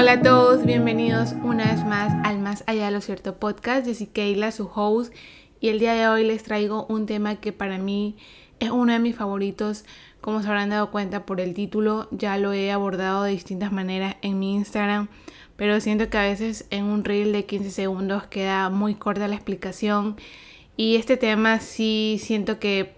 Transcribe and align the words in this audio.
Hola 0.00 0.12
a 0.12 0.22
todos, 0.22 0.64
bienvenidos 0.64 1.34
una 1.42 1.74
vez 1.74 1.84
más 1.84 2.14
al 2.24 2.38
Más 2.38 2.64
Allá 2.66 2.86
de 2.86 2.90
lo 2.90 3.02
Cierto 3.02 3.36
podcast. 3.36 3.86
Yo 3.86 3.92
soy 3.92 4.06
Keila, 4.06 4.50
su 4.50 4.70
host, 4.74 5.12
y 5.60 5.68
el 5.68 5.78
día 5.78 5.92
de 5.92 6.08
hoy 6.08 6.24
les 6.24 6.42
traigo 6.42 6.86
un 6.86 7.04
tema 7.04 7.36
que 7.36 7.52
para 7.52 7.76
mí 7.76 8.16
es 8.60 8.70
uno 8.70 8.94
de 8.94 8.98
mis 8.98 9.14
favoritos. 9.14 9.84
Como 10.22 10.40
se 10.40 10.48
habrán 10.48 10.70
dado 10.70 10.90
cuenta 10.90 11.26
por 11.26 11.38
el 11.38 11.52
título, 11.52 12.08
ya 12.12 12.38
lo 12.38 12.54
he 12.54 12.72
abordado 12.72 13.24
de 13.24 13.32
distintas 13.32 13.72
maneras 13.72 14.16
en 14.22 14.38
mi 14.38 14.54
Instagram, 14.54 15.08
pero 15.56 15.78
siento 15.82 16.08
que 16.08 16.16
a 16.16 16.22
veces 16.22 16.66
en 16.70 16.86
un 16.86 17.04
reel 17.04 17.30
de 17.32 17.44
15 17.44 17.70
segundos 17.70 18.22
queda 18.26 18.70
muy 18.70 18.94
corta 18.94 19.28
la 19.28 19.34
explicación. 19.34 20.16
Y 20.78 20.96
este 20.96 21.18
tema 21.18 21.60
sí 21.60 22.18
siento 22.22 22.58
que 22.58 22.96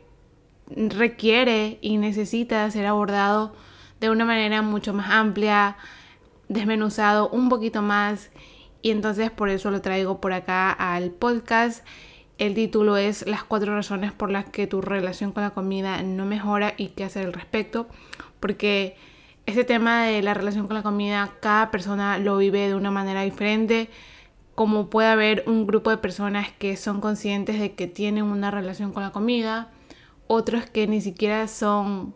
requiere 0.69 1.79
y 1.81 1.99
necesita 1.99 2.71
ser 2.71 2.87
abordado 2.87 3.57
de 3.99 4.09
una 4.09 4.25
manera 4.25 4.63
mucho 4.63 4.95
más 4.95 5.11
amplia, 5.11 5.77
desmenuzado 6.53 7.29
un 7.31 7.49
poquito 7.49 7.83
más 7.83 8.31
y 8.83 8.91
entonces 8.91 9.31
por 9.31 9.49
eso 9.49 9.71
lo 9.71 9.81
traigo 9.81 10.21
por 10.21 10.33
acá 10.33 10.71
al 10.73 11.11
podcast. 11.11 11.87
El 12.39 12.55
título 12.55 12.97
es 12.97 13.27
Las 13.27 13.45
cuatro 13.45 13.75
razones 13.75 14.13
por 14.13 14.31
las 14.31 14.47
que 14.47 14.67
tu 14.67 14.81
relación 14.81 15.31
con 15.31 15.45
la 15.45 15.51
comida 15.51 16.03
no 16.03 16.27
mejora 16.27 16.75
y 16.77 16.89
qué 16.89 17.05
hacer 17.05 17.27
al 17.27 17.33
respecto. 17.33 17.87
Porque 18.41 18.97
este 19.47 19.63
tema 19.63 20.05
de 20.05 20.21
la 20.23 20.35
relación 20.35 20.67
con 20.67 20.75
la 20.75 20.83
comida, 20.83 21.31
cada 21.41 21.71
persona 21.71 22.19
lo 22.19 22.37
vive 22.39 22.69
de 22.69 22.75
una 22.75 22.91
manera 22.91 23.23
diferente. 23.23 23.89
Como 24.57 24.91
puede 24.91 25.09
haber 25.09 25.45
un 25.47 25.67
grupo 25.67 25.91
de 25.91 25.99
personas 25.99 26.51
que 26.59 26.77
son 26.77 27.01
conscientes 27.01 27.61
de 27.61 27.75
que 27.75 27.87
tienen 27.87 28.25
una 28.25 28.51
relación 28.51 28.93
con 28.93 29.05
la 29.05 29.13
comida, 29.13 29.71
otros 30.27 30.67
que 30.67 30.89
ni 30.89 31.01
siquiera 31.01 31.47
son 31.47 32.15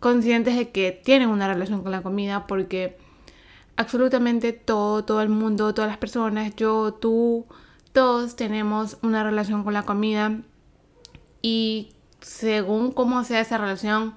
conscientes 0.00 0.56
de 0.56 0.70
que 0.70 0.90
tienen 0.90 1.28
una 1.28 1.46
relación 1.46 1.82
con 1.82 1.92
la 1.92 2.02
comida 2.02 2.48
porque 2.48 2.96
absolutamente 3.76 4.52
todo, 4.52 5.04
todo 5.04 5.22
el 5.22 5.28
mundo, 5.28 5.74
todas 5.74 5.90
las 5.90 5.98
personas, 5.98 6.54
yo, 6.56 6.94
tú, 6.94 7.46
todos 7.92 8.36
tenemos 8.36 8.98
una 9.02 9.22
relación 9.24 9.64
con 9.64 9.74
la 9.74 9.82
comida 9.82 10.40
y 11.42 11.92
según 12.20 12.92
cómo 12.92 13.24
sea 13.24 13.40
esa 13.40 13.58
relación, 13.58 14.14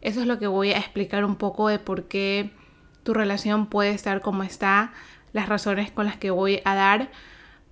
eso 0.00 0.20
es 0.20 0.26
lo 0.26 0.38
que 0.38 0.46
voy 0.46 0.72
a 0.72 0.78
explicar 0.78 1.24
un 1.24 1.36
poco 1.36 1.68
de 1.68 1.78
por 1.78 2.04
qué 2.04 2.52
tu 3.02 3.14
relación 3.14 3.66
puede 3.66 3.90
estar 3.90 4.20
como 4.20 4.42
está, 4.42 4.92
las 5.32 5.48
razones 5.48 5.90
con 5.90 6.06
las 6.06 6.16
que 6.16 6.30
voy 6.30 6.60
a 6.64 6.74
dar. 6.74 7.10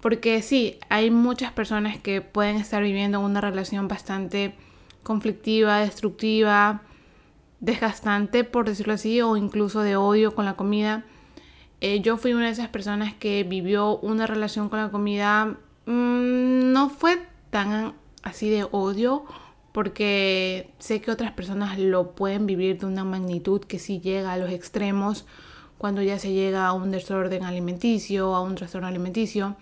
Porque 0.01 0.41
sí, 0.43 0.79
hay 0.89 1.11
muchas 1.11 1.53
personas 1.53 1.99
que 1.99 2.21
pueden 2.21 2.57
estar 2.57 2.83
viviendo 2.83 3.21
una 3.21 3.41
relación 3.41 3.87
bastante 3.87 4.55
conflictiva, 5.03 5.79
destructiva, 5.79 6.83
desgastante, 7.61 8.45
por 8.45 8.67
decirlo 8.67 8.95
así, 8.95 9.21
o 9.21 9.37
incluso 9.37 9.81
de 9.81 9.97
odio 9.97 10.35
con 10.35 10.45
la 10.45 10.55
comida. 10.55 11.05
Eh, 11.81 12.01
yo 12.01 12.17
fui 12.17 12.33
una 12.33 12.47
de 12.47 12.53
esas 12.53 12.69
personas 12.69 13.15
que 13.15 13.45
vivió 13.45 13.99
una 13.99 14.27
relación 14.27 14.69
con 14.69 14.81
la 14.81 14.91
comida, 14.91 15.57
mm, 15.87 16.73
no 16.73 16.91
fue 16.91 17.19
tan 17.51 17.95
así 18.23 18.51
de 18.51 18.67
odio, 18.71 19.25
porque 19.73 20.71
sé 20.79 21.01
que 21.01 21.11
otras 21.11 21.33
personas 21.33 21.79
lo 21.79 22.13
pueden 22.15 22.47
vivir 22.47 22.79
de 22.79 22.87
una 22.87 23.05
magnitud 23.05 23.61
que 23.63 23.79
sí 23.79 24.01
llega 24.01 24.33
a 24.33 24.37
los 24.37 24.51
extremos 24.51 25.27
cuando 25.79 26.03
ya 26.03 26.19
se 26.19 26.33
llega 26.33 26.67
a 26.67 26.73
un 26.73 26.91
desorden 26.91 27.45
alimenticio, 27.45 28.35
a 28.35 28.43
un 28.43 28.57
trastorno 28.57 28.89
alimenticio, 28.89 29.57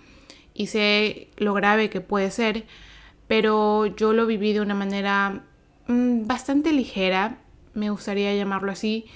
y 0.54 0.66
sé 0.66 1.30
lo 1.36 1.54
grave 1.54 1.90
que 1.90 2.00
puede 2.00 2.30
ser, 2.30 2.66
pero 3.28 3.86
yo 3.86 4.12
lo 4.12 4.26
viví 4.26 4.52
de 4.52 4.60
una 4.60 4.74
manera 4.74 5.44
mm, 5.86 6.26
bastante 6.26 6.72
ligera, 6.72 7.38
me 7.78 7.90
gustaría 7.90 8.34
llamarlo 8.34 8.72
así. 8.72 9.06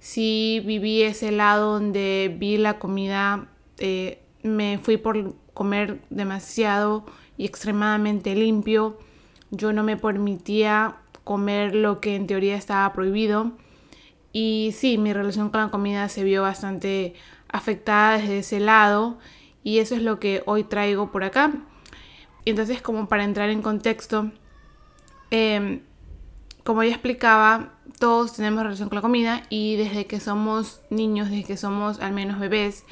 Sí 0.00 0.62
viví 0.64 1.02
ese 1.02 1.32
lado 1.32 1.72
donde 1.72 2.34
vi 2.38 2.56
la 2.56 2.78
comida, 2.78 3.48
eh, 3.78 4.20
me 4.42 4.78
fui 4.78 4.96
por 4.96 5.34
comer 5.54 6.00
demasiado 6.10 7.04
y 7.36 7.46
extremadamente 7.46 8.34
limpio. 8.34 8.98
Yo 9.50 9.72
no 9.72 9.82
me 9.82 9.96
permitía 9.96 10.96
comer 11.24 11.74
lo 11.74 12.00
que 12.00 12.16
en 12.16 12.26
teoría 12.26 12.56
estaba 12.56 12.92
prohibido. 12.92 13.52
Y 14.32 14.74
sí, 14.76 14.98
mi 14.98 15.12
relación 15.12 15.50
con 15.50 15.60
la 15.60 15.68
comida 15.68 16.08
se 16.08 16.22
vio 16.24 16.42
bastante 16.42 17.14
afectada 17.48 18.18
desde 18.18 18.38
ese 18.38 18.60
lado. 18.60 19.18
Y 19.64 19.78
eso 19.78 19.94
es 19.94 20.02
lo 20.02 20.20
que 20.20 20.42
hoy 20.46 20.64
traigo 20.64 21.10
por 21.10 21.24
acá. 21.24 21.52
Entonces, 22.44 22.80
como 22.80 23.08
para 23.08 23.24
entrar 23.24 23.50
en 23.50 23.62
contexto, 23.62 24.30
em, 25.30 25.82
como 26.64 26.82
ya 26.82 26.90
explicaba, 26.90 27.74
todos 27.98 28.34
tenemos 28.34 28.62
relación 28.62 28.88
con 28.88 28.96
la 28.96 29.02
comida 29.02 29.42
y 29.48 29.76
desde 29.76 30.06
que 30.06 30.20
somos 30.20 30.80
niños, 30.90 31.30
desde 31.30 31.44
que 31.44 31.56
somos 31.56 32.00
al 32.00 32.12
menos 32.12 32.38
bebés, 32.38 32.84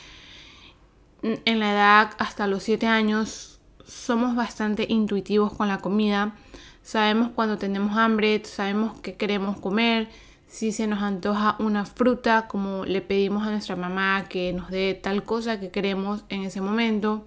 en 1.23 1.61
la 1.61 1.73
edad 1.73 2.11
hasta 2.19 2.47
los 2.47 2.63
7 2.63 2.87
años, 2.87 3.61
somos 3.85 4.37
bastante 4.37 4.87
intuitivos 4.89 5.53
con 5.53 5.69
la 5.69 5.79
comida. 5.79 6.37
Sabemos 6.83 7.31
cuando 7.35 7.59
tenemos 7.59 7.97
hambre, 7.97 8.43
sabemos 8.45 8.99
qué 9.01 9.17
queremos 9.17 9.59
comer, 9.59 10.09
si 10.47 10.73
se 10.73 10.87
nos 10.87 11.03
antoja 11.03 11.57
una 11.59 11.85
fruta, 11.85 12.47
como 12.47 12.85
le 12.85 13.01
pedimos 13.01 13.47
a 13.47 13.51
nuestra 13.51 13.77
mamá 13.77 14.27
que 14.29 14.53
nos 14.53 14.71
dé 14.71 14.95
tal 14.95 15.25
cosa 15.25 15.59
que 15.59 15.71
queremos 15.71 16.25
en 16.29 16.43
ese 16.43 16.61
momento. 16.61 17.27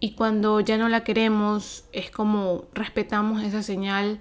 Y 0.00 0.12
cuando 0.12 0.60
ya 0.60 0.78
no 0.78 0.88
la 0.88 1.04
queremos, 1.04 1.84
es 1.92 2.10
como 2.10 2.64
respetamos 2.72 3.42
esa 3.42 3.62
señal 3.62 4.18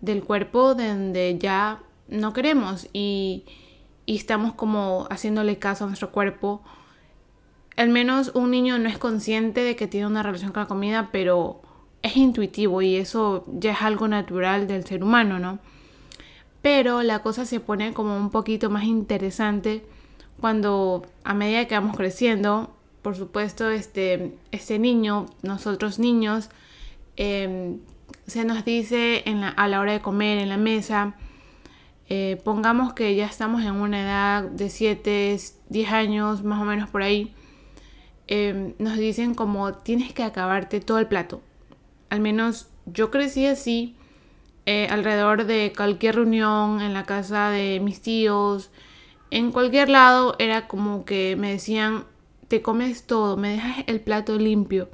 del 0.00 0.22
cuerpo 0.22 0.74
donde 0.74 1.36
ya 1.38 1.82
no 2.10 2.32
queremos 2.32 2.88
y, 2.92 3.44
estamos 4.06 4.54
como 4.54 5.06
haciéndole 5.08 5.60
caso 5.60 5.84
a 5.84 5.86
nuestro 5.86 6.10
cuerpo. 6.10 6.62
Al 7.76 7.90
menos 7.90 8.32
un 8.34 8.50
niño 8.50 8.76
no 8.78 8.88
es 8.88 8.98
consciente 8.98 9.60
de 9.60 9.76
que 9.76 9.86
tiene 9.86 10.08
una 10.08 10.24
relación 10.24 10.50
con 10.50 10.62
la 10.62 10.68
comida, 10.68 11.10
pero 11.12 11.62
es 12.02 12.16
intuitivo 12.16 12.82
y 12.82 12.96
eso 12.96 13.44
ya 13.46 13.70
es 13.70 13.82
algo 13.82 14.08
natural 14.08 14.66
del 14.66 14.84
ser 14.84 15.04
humano, 15.04 15.38
¿no? 15.38 15.60
Pero 16.60 17.02
la 17.04 17.20
cosa 17.20 17.46
se 17.46 17.60
pone 17.60 17.94
como 17.94 18.16
un 18.16 18.30
poquito 18.30 18.68
más 18.68 18.82
interesante 18.82 19.84
cuando 20.40 21.06
a 21.22 21.32
medida 21.32 21.66
que 21.66 21.76
vamos 21.76 21.96
creciendo, 21.96 22.74
por 23.02 23.14
supuesto, 23.14 23.70
este, 23.70 24.36
este 24.50 24.80
niño, 24.80 25.26
nosotros 25.42 26.00
niños, 26.00 26.50
em, 27.16 27.78
se 28.26 28.44
nos 28.44 28.64
dice 28.64 29.22
a 29.56 29.68
la 29.68 29.80
hora 29.80 29.92
de 29.92 30.00
comer 30.00 30.38
en 30.38 30.48
la 30.48 30.56
mesa, 30.56 31.14
eh, 32.12 32.40
pongamos 32.42 32.92
que 32.92 33.14
ya 33.14 33.26
estamos 33.26 33.62
en 33.62 33.76
una 33.76 34.02
edad 34.02 34.42
de 34.42 34.68
7, 34.68 35.36
10 35.68 35.92
años, 35.92 36.42
más 36.42 36.60
o 36.60 36.64
menos 36.64 36.90
por 36.90 37.02
ahí, 37.02 37.32
em, 38.26 38.74
nos 38.78 38.96
dicen 38.96 39.34
como 39.34 39.74
tienes 39.74 40.12
que 40.12 40.24
acabarte 40.24 40.80
todo 40.80 40.98
el 40.98 41.06
plato. 41.06 41.40
Al 42.10 42.20
menos 42.20 42.68
yo 42.86 43.12
crecí 43.12 43.46
así, 43.46 43.96
eh, 44.66 44.88
alrededor 44.90 45.44
de 45.46 45.72
cualquier 45.76 46.16
reunión, 46.16 46.80
en 46.80 46.94
la 46.94 47.04
casa 47.04 47.50
de 47.50 47.78
mis 47.80 48.02
tíos, 48.02 48.70
en 49.30 49.52
cualquier 49.52 49.88
lado, 49.88 50.34
era 50.40 50.66
como 50.66 51.04
que 51.04 51.36
me 51.36 51.52
decían, 51.52 52.06
te 52.48 52.60
comes 52.62 53.06
todo, 53.06 53.36
me 53.36 53.50
dejas 53.50 53.84
el 53.86 54.00
plato 54.00 54.36
limpio. 54.36 54.88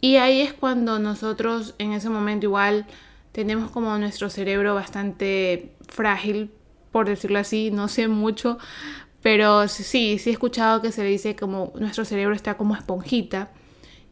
Y 0.00 0.16
ahí 0.18 0.42
es 0.42 0.52
cuando 0.52 1.00
nosotros 1.00 1.74
en 1.78 1.92
ese 1.92 2.08
momento 2.10 2.46
igual 2.46 2.86
tenemos 3.32 3.72
como 3.72 3.98
nuestro 3.98 4.30
cerebro 4.30 4.76
bastante 4.76 5.74
frágil, 5.94 6.50
por 6.90 7.08
decirlo 7.08 7.38
así, 7.38 7.70
no 7.70 7.88
sé 7.88 8.08
mucho, 8.08 8.58
pero 9.22 9.68
sí, 9.68 10.18
sí 10.18 10.30
he 10.30 10.32
escuchado 10.32 10.82
que 10.82 10.92
se 10.92 11.04
dice 11.04 11.34
como 11.36 11.72
nuestro 11.76 12.04
cerebro 12.04 12.34
está 12.34 12.56
como 12.56 12.74
esponjita 12.74 13.50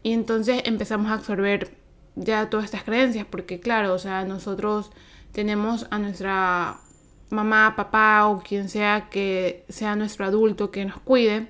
y 0.02 0.12
entonces 0.12 0.62
empezamos 0.64 1.10
a 1.10 1.14
absorber 1.14 1.70
ya 2.14 2.48
todas 2.50 2.64
estas 2.66 2.84
creencias, 2.84 3.26
porque 3.28 3.60
claro, 3.60 3.94
o 3.94 3.98
sea, 3.98 4.24
nosotros 4.24 4.90
tenemos 5.32 5.86
a 5.90 5.98
nuestra 5.98 6.78
mamá, 7.30 7.74
papá 7.76 8.26
o 8.26 8.40
quien 8.40 8.68
sea 8.68 9.08
que 9.10 9.64
sea 9.68 9.96
nuestro 9.96 10.26
adulto 10.26 10.70
que 10.70 10.84
nos 10.84 11.00
cuide 11.00 11.48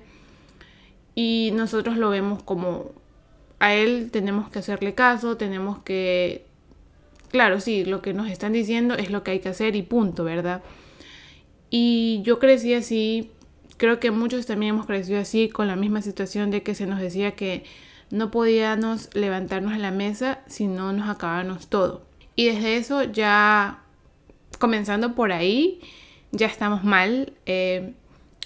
y 1.15 1.51
nosotros 1.53 1.97
lo 1.97 2.09
vemos 2.09 2.41
como 2.43 2.91
a 3.59 3.73
él 3.73 4.09
tenemos 4.11 4.49
que 4.49 4.59
hacerle 4.59 4.93
caso, 4.93 5.37
tenemos 5.37 5.79
que... 5.83 6.45
Claro, 7.33 7.59
sí, 7.59 7.83
lo 7.83 8.03
que 8.03 8.13
nos 8.13 8.29
están 8.29 8.53
diciendo 8.53 8.93
es 8.93 9.09
lo 9.09 9.23
que 9.23 9.31
hay 9.31 9.39
que 9.39 9.49
hacer 9.49 9.75
y 9.75 9.81
punto, 9.81 10.23
¿verdad? 10.23 10.61
Y 11.71 12.21
yo 12.23 12.37
crecí 12.37 12.75
así, 12.75 13.31
creo 13.77 13.99
que 13.99 14.11
muchos 14.11 14.45
también 14.45 14.75
hemos 14.75 14.85
crecido 14.85 15.19
así, 15.19 15.49
con 15.49 15.65
la 15.65 15.75
misma 15.75 16.03
situación 16.03 16.51
de 16.51 16.61
que 16.61 16.75
se 16.75 16.85
nos 16.85 16.99
decía 16.99 17.31
que 17.31 17.63
no 18.11 18.29
podíamos 18.29 19.09
levantarnos 19.15 19.73
a 19.73 19.79
la 19.79 19.89
mesa 19.89 20.41
si 20.45 20.67
no 20.67 20.93
nos 20.93 21.09
acabáramos 21.09 21.69
todo. 21.69 22.05
Y 22.35 22.45
desde 22.45 22.77
eso 22.77 23.01
ya, 23.01 23.79
comenzando 24.59 25.15
por 25.15 25.31
ahí, 25.31 25.81
ya 26.31 26.45
estamos 26.45 26.83
mal. 26.83 27.33
Eh, 27.47 27.95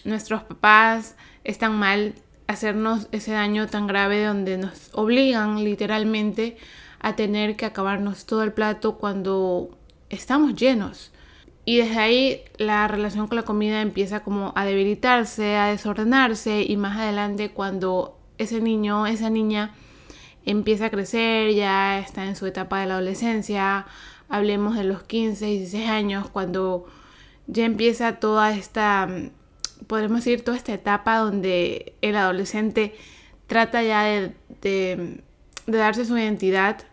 nuestros 0.06 0.44
papás 0.44 1.18
están 1.44 1.78
mal 1.78 2.13
hacernos 2.48 3.10
ese 3.12 3.33
daño 3.33 3.68
tan 3.68 3.86
grave 3.86 4.24
donde 4.24 4.57
nos 4.57 4.92
obligan 4.94 5.62
literalmente 5.62 6.56
a 7.00 7.16
tener 7.16 7.56
que 7.56 7.66
acabarnos 7.66 8.26
todo 8.26 8.44
el 8.44 8.54
plato 8.54 8.98
cuando 8.98 9.78
estamos 10.10 10.56
llenos. 10.56 11.12
Y 11.66 11.78
desde 11.78 12.00
ahí 12.00 12.42
la 12.58 12.88
relación 12.88 13.28
con 13.28 13.36
la 13.36 13.44
comida 13.44 13.82
empieza 13.82 14.22
como 14.22 14.54
a 14.56 14.66
debilitarse, 14.66 15.58
a 15.58 15.68
desordenarse 15.68 16.64
y 16.64 16.78
más 16.78 16.98
adelante 16.98 17.52
cuando 17.52 18.18
ese 18.38 18.62
niño, 18.62 19.06
esa 19.08 19.30
niña 19.30 19.74
empieza 20.46 20.86
a 20.86 20.90
crecer, 20.90 21.54
ya 21.54 22.00
está 22.00 22.26
en 22.26 22.38
su 22.38 22.46
etapa 22.46 22.80
de 22.80 22.86
la 22.86 22.94
adolescencia, 22.94 23.86
hablemos 24.30 24.78
de 24.78 24.86
los 24.86 25.04
15, 25.04 25.46
16 25.46 25.90
años, 25.90 26.30
cuando 26.30 26.86
ya 27.48 27.66
empieza 27.66 28.20
toda 28.20 28.56
esta, 28.56 29.10
podemos 29.88 30.24
decir, 30.24 30.46
toda 30.46 30.56
esta 30.56 30.74
etapa 30.74 31.18
donde 31.18 31.96
el 32.02 32.16
adolescente 32.16 32.96
trata 33.48 33.84
ya 33.84 34.04
de, 34.04 35.24
darse 35.68 36.06
su 36.06 36.18
identidad. 36.18 36.84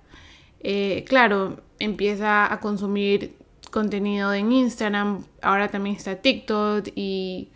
Eh, 0.60 1.04
claro, 1.08 1.62
empieza 1.78 2.52
a 2.52 2.60
consumir 2.60 3.36
contenido 3.70 4.32
en 4.32 4.52
Instagram, 4.52 5.24
ahora 5.42 5.68
también 5.68 5.96
está 5.96 6.16
TikTok 6.16 6.88
y, 6.94 7.48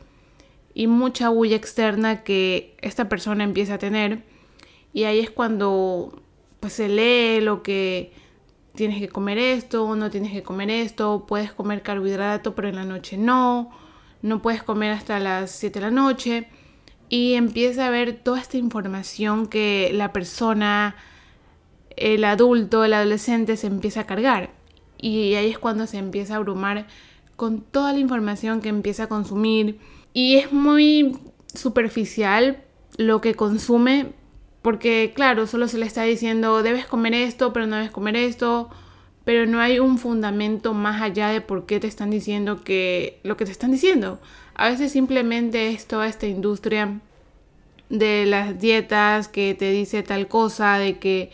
y 0.74 0.86
mucha 0.86 1.28
bulla 1.28 1.56
externa 1.56 2.24
que 2.24 2.76
esta 2.80 3.08
persona 3.08 3.44
empieza 3.44 3.74
a 3.74 3.78
tener. 3.78 4.24
Y 4.92 5.04
ahí 5.04 5.20
es 5.20 5.30
cuando 5.30 6.22
pues, 6.60 6.72
se 6.72 6.88
lee 6.88 7.40
lo 7.40 7.62
que 7.62 8.12
tienes 8.74 8.98
que 9.00 9.08
comer 9.08 9.38
esto, 9.38 9.94
no 9.96 10.10
tienes 10.10 10.32
que 10.32 10.42
comer 10.42 10.70
esto, 10.70 11.24
puedes 11.26 11.52
comer 11.52 11.82
carbohidrato 11.82 12.54
pero 12.54 12.68
en 12.68 12.76
la 12.76 12.84
noche 12.84 13.16
no, 13.16 13.70
no 14.22 14.40
puedes 14.40 14.62
comer 14.62 14.92
hasta 14.92 15.18
las 15.18 15.50
7 15.52 15.80
de 15.80 15.86
la 15.86 15.90
noche. 15.90 16.48
Y 17.08 17.34
empieza 17.34 17.86
a 17.86 17.90
ver 17.90 18.14
toda 18.14 18.40
esta 18.40 18.56
información 18.56 19.46
que 19.46 19.90
la 19.94 20.12
persona, 20.12 20.96
el 21.96 22.24
adulto, 22.24 22.84
el 22.84 22.94
adolescente 22.94 23.56
se 23.56 23.66
empieza 23.66 24.00
a 24.00 24.06
cargar. 24.06 24.50
Y 24.98 25.34
ahí 25.34 25.50
es 25.50 25.58
cuando 25.58 25.86
se 25.86 25.98
empieza 25.98 26.34
a 26.34 26.36
abrumar 26.38 26.86
con 27.36 27.60
toda 27.60 27.92
la 27.92 28.00
información 28.00 28.60
que 28.60 28.68
empieza 28.68 29.04
a 29.04 29.08
consumir. 29.08 29.78
Y 30.12 30.36
es 30.36 30.52
muy 30.52 31.16
superficial 31.54 32.62
lo 32.96 33.20
que 33.20 33.34
consume 33.34 34.12
porque 34.62 35.12
claro, 35.14 35.46
solo 35.46 35.68
se 35.68 35.78
le 35.78 35.86
está 35.86 36.02
diciendo 36.02 36.62
debes 36.62 36.86
comer 36.86 37.14
esto, 37.14 37.52
pero 37.52 37.66
no 37.66 37.76
debes 37.76 37.90
comer 37.90 38.16
esto, 38.16 38.68
pero 39.24 39.46
no 39.46 39.60
hay 39.60 39.78
un 39.78 39.98
fundamento 39.98 40.74
más 40.74 41.00
allá 41.00 41.28
de 41.28 41.40
por 41.40 41.66
qué 41.66 41.80
te 41.80 41.86
están 41.86 42.10
diciendo 42.10 42.62
que 42.64 43.20
lo 43.22 43.36
que 43.36 43.44
te 43.44 43.52
están 43.52 43.70
diciendo. 43.72 44.20
A 44.58 44.68
veces 44.68 44.90
simplemente 44.92 45.70
es 45.70 45.86
toda 45.86 46.08
esta 46.08 46.26
industria 46.26 47.00
de 47.88 48.26
las 48.26 48.58
dietas 48.58 49.28
que 49.28 49.54
te 49.54 49.70
dice 49.70 50.02
tal 50.02 50.26
cosa, 50.26 50.78
de 50.78 50.98
que 50.98 51.30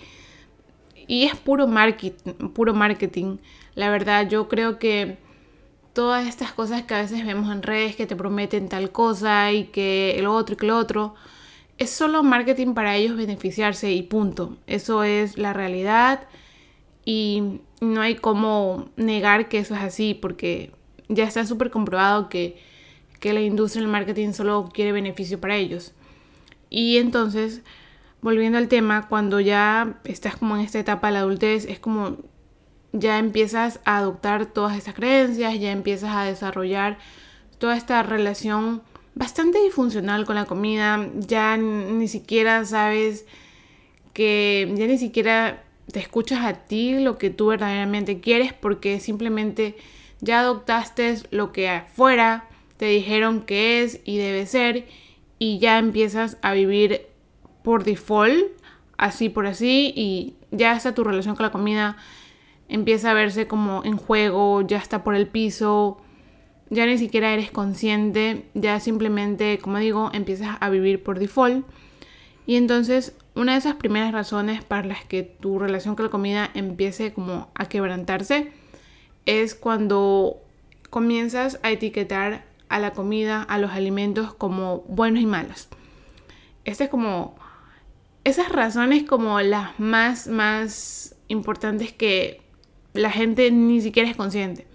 y 1.06 1.24
es 1.24 1.34
puro 1.34 1.66
marketing, 1.66 2.32
puro 2.52 2.74
marketing. 2.74 3.38
La 3.74 3.88
verdad, 3.88 4.28
yo 4.28 4.46
creo 4.48 4.78
que 4.78 5.16
todas 5.94 6.26
estas 6.26 6.52
cosas 6.52 6.82
que 6.82 6.94
a 6.94 7.00
veces 7.00 7.24
vemos 7.24 7.50
en 7.50 7.62
redes 7.62 7.96
que 7.96 8.06
te 8.06 8.14
prometen 8.14 8.68
tal 8.68 8.92
cosa 8.92 9.52
y 9.52 9.64
que 9.64 10.18
el 10.18 10.26
otro 10.26 10.52
y 10.54 10.56
que 10.58 10.66
el 10.66 10.72
otro, 10.72 11.14
es 11.78 11.90
solo 11.90 12.22
marketing 12.22 12.74
para 12.74 12.94
ellos 12.94 13.16
beneficiarse 13.16 13.90
y 13.90 14.02
punto. 14.02 14.58
Eso 14.66 15.02
es 15.02 15.38
la 15.38 15.54
realidad 15.54 16.28
y 17.06 17.60
no 17.80 18.02
hay 18.02 18.16
cómo 18.16 18.90
negar 18.96 19.48
que 19.48 19.58
eso 19.58 19.74
es 19.74 19.80
así 19.80 20.12
porque 20.12 20.72
ya 21.08 21.24
está 21.24 21.46
súper 21.46 21.70
comprobado 21.70 22.28
que, 22.28 22.73
que 23.24 23.32
la 23.32 23.40
industria 23.40 23.80
del 23.80 23.90
marketing 23.90 24.32
solo 24.32 24.68
quiere 24.70 24.92
beneficio 24.92 25.40
para 25.40 25.56
ellos. 25.56 25.94
Y 26.68 26.98
entonces 26.98 27.62
volviendo 28.20 28.58
al 28.58 28.68
tema, 28.68 29.08
cuando 29.08 29.40
ya 29.40 29.98
estás 30.04 30.36
como 30.36 30.56
en 30.56 30.60
esta 30.60 30.78
etapa 30.78 31.06
de 31.06 31.14
la 31.14 31.20
adultez, 31.20 31.64
es 31.64 31.78
como 31.78 32.18
ya 32.92 33.18
empiezas 33.18 33.80
a 33.86 33.96
adoptar 33.96 34.44
todas 34.44 34.76
estas 34.76 34.92
creencias, 34.92 35.58
ya 35.58 35.72
empiezas 35.72 36.14
a 36.14 36.24
desarrollar 36.24 36.98
toda 37.56 37.78
esta 37.78 38.02
relación 38.02 38.82
bastante 39.14 39.58
disfuncional 39.62 40.26
con 40.26 40.34
la 40.34 40.44
comida, 40.44 41.08
ya 41.14 41.56
ni 41.56 42.08
siquiera 42.08 42.66
sabes 42.66 43.24
que 44.12 44.70
ya 44.76 44.86
ni 44.86 44.98
siquiera 44.98 45.64
te 45.90 45.98
escuchas 45.98 46.44
a 46.44 46.52
ti 46.52 46.98
lo 46.98 47.16
que 47.16 47.30
tú 47.30 47.46
verdaderamente 47.46 48.20
quieres 48.20 48.52
porque 48.52 49.00
simplemente 49.00 49.78
ya 50.20 50.40
adoptaste 50.40 51.22
lo 51.30 51.52
que 51.52 51.70
afuera 51.70 52.50
te 52.84 52.90
dijeron 52.90 53.40
que 53.40 53.82
es 53.82 54.02
y 54.04 54.19
debe 54.19 54.44
ser 54.44 54.84
y 55.38 55.58
ya 55.58 55.78
empiezas 55.78 56.36
a 56.42 56.52
vivir 56.52 57.06
por 57.62 57.82
default, 57.82 58.44
así 58.98 59.31
por 59.31 59.46
así, 59.46 59.94
y 59.96 60.34
ya 60.50 60.76
está 60.76 60.92
tu 60.92 61.02
relación 61.02 61.34
con 61.34 61.46
la 61.46 61.50
comida, 61.50 61.96
empieza 62.69 63.10
a 63.10 63.14
verse 63.14 63.46
como 63.46 63.82
en 63.86 63.96
juego, 63.96 64.60
ya 64.60 64.76
está 64.76 65.02
por 65.02 65.14
el 65.14 65.28
piso, 65.28 65.96
ya 66.69 66.84
ni 66.84 66.98
siquiera 66.98 67.32
eres 67.32 67.50
consciente, 67.50 68.44
ya 68.52 68.78
simplemente, 68.81 69.58
como 69.60 69.78
digo, 69.78 70.10
empiezas 70.12 70.58
a 70.60 70.69
vivir 70.69 71.02
por 71.02 71.19
default. 71.19 71.64
Y 72.44 72.56
entonces, 72.56 73.16
una 73.34 73.52
de 73.52 73.60
esas 73.60 73.76
primeras 73.76 74.12
razones 74.12 74.62
para 74.62 74.86
las 74.86 75.06
que 75.06 75.22
tu 75.22 75.58
relación 75.58 75.96
con 75.96 76.04
la 76.04 76.10
comida 76.10 76.50
empiece 76.52 77.14
como 77.14 77.48
a 77.54 77.66
quebrantarse 77.66 78.52
es 79.25 79.54
cuando 79.54 80.42
comienzas 80.90 81.58
a 81.62 81.70
etiquetar 81.70 82.52
a 82.69 82.78
la 82.78 82.93
comida, 82.93 83.43
a 83.43 83.58
los 83.58 83.72
alimentos 83.72 84.34
como 84.34 84.81
buenos 84.88 85.22
y 85.22 85.26
malos. 85.26 85.69
Es 86.64 86.78
como 86.88 87.37
esas 88.25 88.49
razones 88.49 89.05
como 89.05 89.40
las 89.40 89.78
más, 89.78 90.26
más 90.26 91.14
importantes 91.28 91.93
que 91.93 92.40
la 92.94 93.11
gente 93.11 93.50
ni 93.50 93.81
siquiera 93.81 94.08
es 94.08 94.16
consciente. 94.16 94.66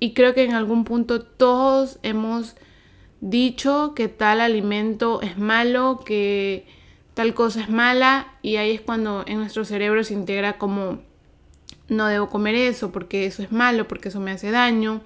Y 0.00 0.12
creo 0.14 0.34
que 0.34 0.44
en 0.44 0.54
algún 0.54 0.84
punto 0.84 1.22
todos 1.22 1.98
hemos 2.02 2.56
dicho 3.20 3.92
que 3.94 4.08
tal 4.08 4.40
alimento 4.40 5.20
es 5.22 5.38
malo, 5.38 6.02
que 6.04 6.66
tal 7.14 7.34
cosa 7.34 7.62
es 7.62 7.70
mala, 7.70 8.34
y 8.42 8.56
ahí 8.56 8.72
es 8.72 8.80
cuando 8.80 9.24
en 9.26 9.38
nuestro 9.38 9.64
cerebro 9.64 10.04
se 10.04 10.14
integra 10.14 10.58
como 10.58 10.98
no 11.88 12.06
debo 12.06 12.28
comer 12.28 12.54
eso 12.54 12.90
porque 12.90 13.26
eso 13.26 13.42
es 13.42 13.52
malo, 13.52 13.88
porque 13.88 14.08
eso 14.08 14.20
me 14.20 14.32
hace 14.32 14.50
daño, 14.50 15.00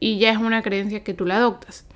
y 0.00 0.18
ya 0.18 0.30
es 0.30 0.38
una 0.38 0.62
creencia 0.62 1.02
que 1.02 1.14
tú 1.14 1.26
la 1.26 1.36
adoptas. 1.36 1.86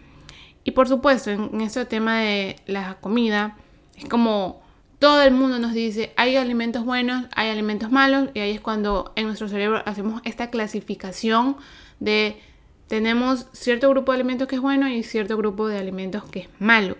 Y 0.64 0.72
por 0.72 0.88
supuesto, 0.88 1.30
en, 1.30 1.60
este 1.60 1.84
tema 1.84 2.20
de 2.20 2.56
la 2.66 2.98
comida, 3.00 3.56
es 3.96 4.06
como 4.06 4.62
todo 4.98 5.22
el 5.22 5.32
mundo 5.32 5.58
nos 5.58 5.72
dice, 5.72 6.12
hay 6.16 6.36
alimentos 6.36 6.84
buenos, 6.84 7.26
hay 7.34 7.48
alimentos 7.48 7.90
malos, 7.90 8.28
y 8.34 8.40
ahí 8.40 8.50
es 8.50 8.60
cuando 8.60 9.12
en 9.16 9.26
nuestro 9.26 9.48
cerebro 9.48 9.82
hacemos 9.86 10.20
esta 10.24 10.50
clasificación 10.50 11.56
de 11.98 12.40
tenemos 12.86 13.46
cierto 13.52 13.88
grupo 13.88 14.12
de 14.12 14.16
alimentos 14.16 14.48
que 14.48 14.56
es 14.56 14.60
bueno 14.60 14.88
y 14.88 15.04
cierto 15.04 15.36
grupo 15.36 15.68
de 15.68 15.78
alimentos 15.78 16.24
que 16.24 16.40
es 16.40 16.48
malo. 16.58 16.96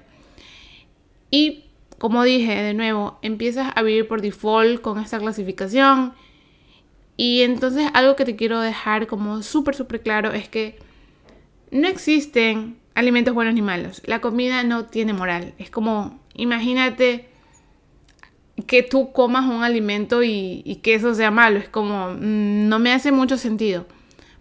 Y 1.31 1.65
como 1.99 2.23
dije, 2.23 2.55
de 2.63 2.75
nuevo, 2.75 3.19
empiezas 3.23 3.73
a 3.75 3.83
vivir 3.83 4.09
por 4.09 4.23
default 4.23 4.81
con 4.81 4.99
esta 4.99 5.19
clasificación. 5.19 6.15
Y 7.17 7.43
entonces 7.43 7.91
algo 7.93 8.17
que 8.17 8.25
te 8.25 8.37
quiero 8.37 8.61
dejar 8.61 9.07
como 9.07 9.43
súper, 9.43 9.75
súper 9.75 10.01
claro 10.01 10.33
es 10.33 10.49
que 10.49 10.79
no 11.71 11.89
existen 11.89 12.79
alimentos 12.95 13.35
buenos 13.35 13.55
ni 13.55 13.63
malos. 13.63 14.03
La 14.05 14.21
comida 14.21 14.63
no 14.63 14.87
tiene 14.87 15.13
moral. 15.13 15.55
Es 15.59 15.71
como, 15.71 16.21
imagínate 16.35 17.29
que 18.67 18.83
tú 18.83 19.13
comas 19.13 19.47
un 19.47 19.63
alimento 19.63 20.23
y, 20.23 20.81
que 20.83 20.95
eso 20.95 21.15
sea 21.15 21.31
malo. 21.31 21.59
Es 21.59 21.69
como, 21.69 22.11
mm, 22.11 22.69
no 22.69 22.79
me 22.79 22.93
hace 22.93 23.13
mucho 23.13 23.37
sentido. 23.37 23.87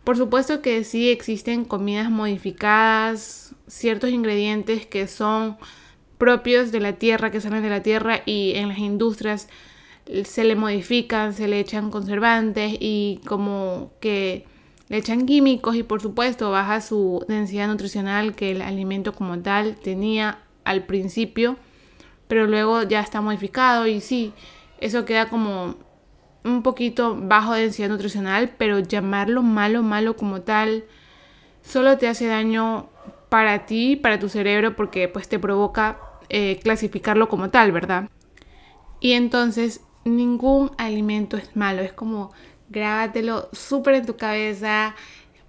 Por 0.04 0.18
supuesto 0.18 0.62
que 0.62 0.84
sí 0.84 1.10
existen 1.10 1.66
comidas 1.66 2.10
modificadas, 2.10 3.56
ciertos 3.68 4.10
ingredientes 4.10 4.86
que 4.86 5.08
son 5.08 5.58
propios 6.18 6.72
de 6.72 6.80
la 6.80 6.94
tierra, 6.94 7.32
que 7.32 7.42
salen 7.42 7.64
de 7.64 7.70
la 7.70 7.84
tierra 7.84 8.22
y 8.26 8.54
en 8.56 8.70
las 8.70 8.80
industrias 8.80 9.48
se 10.24 10.44
le 10.44 10.56
modifican, 10.56 11.34
se 11.34 11.48
le 11.48 11.60
echan 11.60 11.92
conservantes 11.92 12.76
y 12.80 13.22
como 13.26 13.92
que 14.00 14.46
le 14.90 14.98
echan 14.98 15.26
químicos 15.26 15.76
y 15.76 15.84
por 15.84 16.02
supuesto 16.02 16.52
baja 16.52 16.82
su 16.82 17.24
densidad 17.28 17.68
nutricional 17.68 18.36
que 18.36 18.52
el 18.52 18.62
alimento 18.62 19.14
como 19.14 19.40
tal 19.40 19.76
tenía 19.78 20.40
al 20.66 20.84
principio 20.86 21.58
pero 22.30 22.46
luego 22.46 22.84
ya 22.84 23.00
está 23.00 23.22
modificado 23.22 23.88
y 23.88 24.02
sí, 24.02 24.34
eso 24.80 25.04
queda 25.04 25.30
como 25.30 25.76
un 26.46 26.62
poquito 26.62 27.18
bajo 27.20 27.56
de 27.56 27.64
densidad 27.64 27.90
nutricional, 27.90 28.54
pero 28.56 28.78
llamarlo 28.78 29.42
malo, 29.42 29.82
malo 29.82 30.16
como 30.16 30.42
tal, 30.42 30.86
solo 31.64 31.98
te 31.98 32.08
hace 32.08 32.28
daño 32.28 32.88
para 33.30 33.66
ti, 33.66 33.96
para 33.96 34.20
tu 34.20 34.30
cerebro, 34.30 34.76
porque 34.76 35.08
pues 35.08 35.28
te 35.28 35.40
provoca 35.40 35.98
eh, 36.30 36.60
clasificarlo 36.62 37.30
como 37.30 37.50
tal, 37.50 37.72
¿verdad? 37.72 38.10
Y 39.00 39.14
entonces 39.14 39.82
ningún 40.06 40.70
alimento 40.78 41.36
es 41.36 41.56
malo, 41.56 41.82
es 41.82 41.94
como 41.94 42.32
grábatelo 42.70 43.50
súper 43.52 43.96
en 43.96 44.06
tu 44.06 44.16
cabeza, 44.16 44.96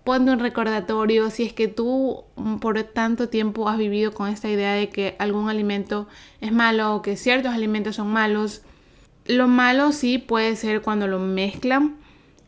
ponte 0.05 0.31
un 0.31 0.39
recordatorio 0.39 1.31
si 1.31 1.45
es 1.45 1.53
que 1.53 1.69
tú 1.69 2.25
mm, 2.37 2.57
por 2.57 2.83
tanto 2.85 3.29
tiempo 3.29 3.69
has 3.69 3.79
vivido 3.79 4.13
con 4.13 4.29
esta 4.29 4.49
idea 4.49 4.73
de 4.73 4.89
que 4.89 5.17
algún 5.19 5.49
alimento 5.49 6.09
es 6.41 6.53
malo 6.53 6.97
o 6.97 7.03
que 7.03 7.17
ciertos 7.17 7.55
alimentos 7.55 7.97
son 7.97 8.09
malos. 8.13 8.63
Lo 9.27 9.49
malo 9.49 9.93
sí 9.93 10.19
puede 10.19 10.57
ser 10.57 10.83
cuando 10.83 11.07
lo 11.07 11.19
mezclan. 11.19 11.97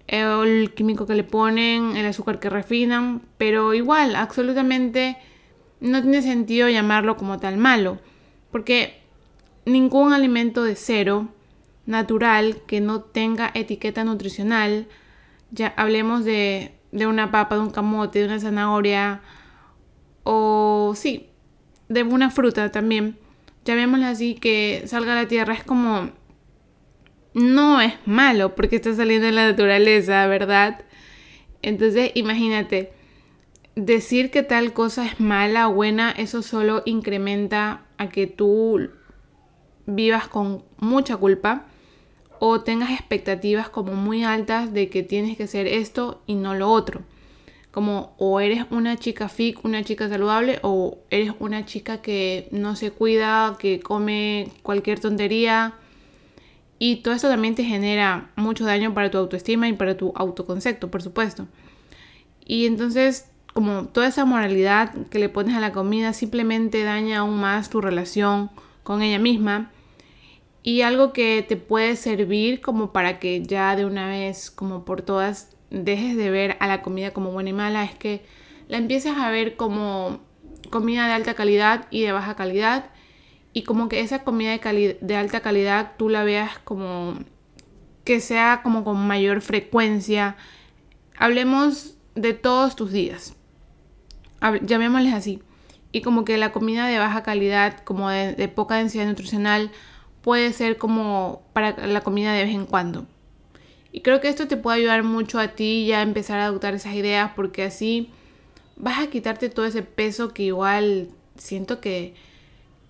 el 0.09 0.75
químico 0.75 1.07
que 1.07 1.15
le 1.15 1.25
ponen, 1.25 1.97
el 1.97 2.07
azúcar 2.07 2.41
que 2.41 2.51
refinan, 2.51 3.23
pero 3.39 3.75
igual, 3.75 4.17
absolutamente 4.17 5.17
no 5.81 6.01
tiene 6.03 6.23
sentido 6.23 6.69
llamarlo 6.69 7.17
como 7.17 7.39
tal 7.39 7.57
malo, 7.57 7.99
porque 8.51 9.01
ningún 9.65 10.13
alimento 10.13 10.65
de 10.65 10.77
cero 10.77 11.29
natural 11.87 12.59
que 12.67 12.81
no 12.81 13.01
tenga 13.01 13.51
etiqueta 13.55 14.05
nutricional, 14.05 14.87
ya 15.51 15.75
hablemos 15.77 16.25
de, 16.25 16.75
de 16.93 17.07
una 17.07 17.31
papa, 17.31 17.57
de 17.57 17.63
un 17.63 17.71
camote, 17.71 18.21
de 18.21 18.27
una 18.27 18.41
zanahoria, 18.41 19.21
o 20.25 20.93
sí, 20.95 21.29
de 21.89 22.03
una 22.03 22.31
fruta 22.31 22.71
también, 22.71 23.19
llamémosla 23.65 24.11
así, 24.11 24.35
que 24.35 24.83
salga 24.87 25.13
a 25.13 25.23
la 25.23 25.29
tierra, 25.29 25.55
es 25.55 25.65
como, 25.65 26.11
no 27.35 27.81
es 27.81 27.95
malo 28.07 28.55
porque 28.55 28.77
está 28.77 28.95
saliendo 28.95 29.27
de 29.27 29.33
la 29.33 29.51
naturaleza, 29.51 30.27
¿verdad? 30.27 30.85
Entonces, 31.63 32.13
imagínate, 32.15 32.93
decir 33.75 34.31
que 34.31 34.43
tal 34.43 34.73
cosa 34.73 35.07
es 35.07 35.21
mala 35.21 35.69
o 35.69 35.75
buena, 35.75 36.11
eso 36.11 36.43
solo 36.43 36.83
incrementa 36.85 37.83
a 37.99 38.09
que 38.09 38.27
tú 38.27 38.91
vivas 39.87 40.29
con 40.29 40.65
mucha 40.79 41.17
culpa 41.17 41.67
o 42.45 42.61
tengas 42.61 42.91
expectativas 42.91 43.69
como 43.69 43.95
muy 43.95 44.25
altas 44.25 44.73
de 44.73 44.89
que 44.89 45.05
tienes 45.05 45.37
que 45.37 45.45
hacer 45.45 45.69
esto 45.69 46.23
y 46.27 46.35
no 46.35 46.57
lo 46.57 46.69
otro. 46.73 47.03
Como 47.71 48.17
o 48.19 48.41
eres 48.41 48.65
una 48.71 48.97
chica 48.97 49.29
fit, 49.29 49.59
una 49.63 49.85
chica 49.85 50.09
saludable, 50.09 50.59
o 50.63 50.99
eres 51.09 51.35
una 51.39 51.65
chica 51.67 52.03
que 52.03 52.49
no 52.51 52.75
se 52.75 52.91
cuida, 52.91 53.57
que 53.61 53.79
come 53.79 54.49
cualquier 54.65 54.99
tontería. 54.99 55.75
Y 56.81 56.97
todo 56.97 57.15
esto 57.15 57.29
también 57.29 57.55
te 57.55 57.63
genera 57.63 58.33
mucho 58.35 58.65
daño 58.65 58.93
para 58.93 59.09
tu 59.09 59.19
autoestima 59.19 59.69
y 59.69 59.75
para 59.75 59.97
tu 59.97 60.13
autoconcepto, 60.17 60.91
por 60.91 61.01
supuesto. 61.01 61.47
Y 62.45 62.67
entonces, 62.67 63.31
como 63.55 63.85
toda 63.85 64.09
esa 64.09 64.25
moralidad 64.25 64.93
que 65.11 65.21
le 65.21 65.29
pones 65.29 65.55
a 65.55 65.61
la 65.61 65.71
comida 65.71 66.13
simplemente 66.13 66.83
daña 66.83 67.21
aún 67.21 67.39
más 67.39 67.71
tu 67.71 67.81
relación 67.81 68.51
con 68.83 69.01
ella 69.01 69.21
misma 69.21 69.71
y 70.63 70.83
algo 70.83 71.13
que 71.13 71.45
te 71.47 71.57
puede 71.57 71.97
servir 71.97 72.61
como 72.61 72.93
para 72.93 73.19
que 73.19 73.43
ya 73.43 73.75
de 73.75 73.85
una 73.85 74.09
vez, 74.09 74.51
como 74.51 74.85
por 74.85 75.03
todas, 75.03 75.57
dejes 75.71 76.17
de 76.17 76.31
ver 76.31 76.57
a 76.61 76.69
la 76.69 76.83
comida 76.83 77.13
como 77.13 77.33
buena 77.33 77.51
y 77.51 77.53
mala, 77.53 77.85
es 77.85 77.95
que 77.95 78.25
la 78.69 78.77
empieces 78.77 79.17
a 79.17 79.31
ver 79.31 79.57
como 79.57 80.21
comida 80.71 81.07
de 81.07 81.15
alta 81.15 81.35
calidad 81.35 81.87
y 81.91 82.03
de 82.03 82.13
baja 82.13 82.37
calidad. 82.37 82.91
Y 83.53 83.65
como 83.65 83.89
que 83.89 84.01
esa 84.01 84.23
comida 84.23 84.57
de, 84.57 84.99
de 85.01 85.17
alta 85.17 85.41
calidad 85.41 85.93
tú 85.99 86.09
la 86.09 86.25
veas 86.25 86.59
como 86.61 87.19
que 88.05 88.21
sea 88.21 88.61
como 88.63 88.85
con 88.85 89.05
mayor 89.07 89.41
frecuencia. 89.41 90.37
Hablemos 91.17 91.97
de 92.15 92.35
todos 92.35 92.77
tus 92.77 92.93
días. 92.93 93.35
Llamémosles 94.63 95.13
así. 95.13 95.43
Y 95.91 96.01
como 96.01 96.25
que 96.25 96.39
la 96.39 96.53
comida 96.53 96.87
de 96.87 96.99
baja 96.99 97.23
calidad, 97.23 97.81
como 97.85 98.09
de 98.09 98.49
poca 98.49 98.77
densidad 98.77 99.07
nutricional, 99.07 99.71
puede 100.23 100.53
ser 100.53 100.79
como 100.79 101.43
para 101.53 101.87
la 101.87 102.01
comida 102.01 102.33
de 102.33 102.45
vez 102.45 102.55
en 102.55 102.67
cuando. 102.67 103.07
Y 103.93 104.01
creo 104.01 104.21
que 104.21 104.29
esto 104.29 104.49
te 104.49 104.57
puede 104.57 104.79
ayudar 104.79 105.03
mucho 105.03 105.39
a 105.39 105.49
ti 105.49 105.87
ya 105.87 106.01
empezar 106.01 106.39
a 106.39 106.47
adoptar 106.47 106.75
esas 106.75 106.95
ideas 106.95 107.33
porque 107.37 107.65
así 107.65 108.11
vas 108.77 109.01
a 109.01 109.09
quitarte 109.09 109.51
todo 109.51 109.67
ese 109.67 109.83
peso 109.83 110.33
que 110.33 110.45
igual 110.45 111.09
siento 111.37 111.81
que, 111.81 112.15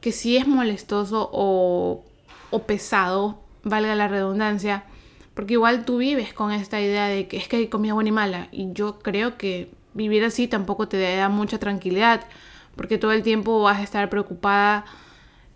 que 0.01 0.13
sí 0.13 0.37
es 0.37 0.47
molestoso 0.47 1.29
o, 1.33 2.05
o 2.51 2.63
pesado, 2.63 3.41
valga 3.65 3.97
la 3.97 4.07
redundancia, 4.07 4.85
porque 5.35 5.55
igual 5.55 5.85
tú 5.85 5.99
vives 5.99 6.33
con 6.33 6.53
esta 6.53 6.81
idea 6.81 7.07
de 7.07 7.27
que 7.27 7.37
es 7.37 7.49
que 7.49 7.57
hay 7.57 7.67
comida 7.67 7.95
buena 7.95 8.11
y 8.11 8.13
mala 8.13 8.49
y 8.53 8.73
yo 8.73 9.01
creo 9.01 9.37
que 9.37 9.71
vivir 9.95 10.25
así 10.25 10.47
tampoco 10.47 10.89
te 10.89 11.17
da 11.17 11.29
mucha 11.29 11.59
tranquilidad 11.59 12.23
porque 12.77 12.99
todo 12.99 13.13
el 13.13 13.23
tiempo 13.23 13.63
vas 13.63 13.79
a 13.79 13.83
estar 13.83 14.09
preocupada 14.09 14.85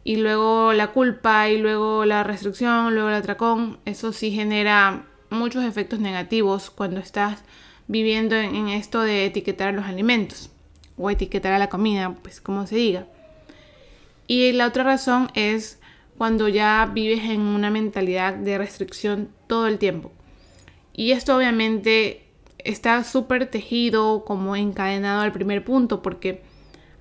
y 0.07 0.19
luego 0.19 0.73
la 0.73 0.93
culpa 0.93 1.49
y 1.49 1.59
luego 1.59 2.05
la 2.05 2.23
restricción, 2.23 2.95
luego 2.95 3.09
el 3.09 3.17
atracón, 3.17 3.81
eso 3.87 4.13
sí 4.13 4.31
genera 4.31 5.05
muchos 5.31 5.65
efectos 5.65 5.99
negativos 5.99 6.71
cuando 6.71 7.01
estás 7.01 7.43
viviendo 7.89 8.37
en, 8.37 8.69
esto 8.69 9.01
de 9.01 9.27
etiquetar 9.27 9.75
los 9.75 9.85
alimentos 9.85 10.49
o 10.97 11.11
etiquetar 11.11 11.55
a 11.55 11.59
la 11.59 11.69
comida, 11.69 12.15
pues 12.23 12.41
como 12.41 12.69
se 12.69 12.77
diga. 12.77 13.09
Y 14.29 14.53
la 14.53 14.69
otra 14.69 14.85
razón 14.85 15.29
es 15.35 15.81
cuando 16.17 16.47
ya 16.47 16.89
vives 16.95 17.25
en 17.25 17.41
una 17.41 17.71
mentalidad 17.71 18.33
de 18.33 18.59
restricción 18.59 19.29
todo 19.49 19.67
el 19.67 19.79
tiempo. 19.79 20.13
Y 20.93 21.11
esto 21.11 21.37
obviamente 21.37 22.29
está 22.59 23.03
súper 23.03 23.51
tejido 23.51 24.25
como 24.25 24.55
encadenado 24.55 25.23
al 25.23 25.33
primer 25.33 25.65
punto 25.65 26.01
porque 26.01 26.43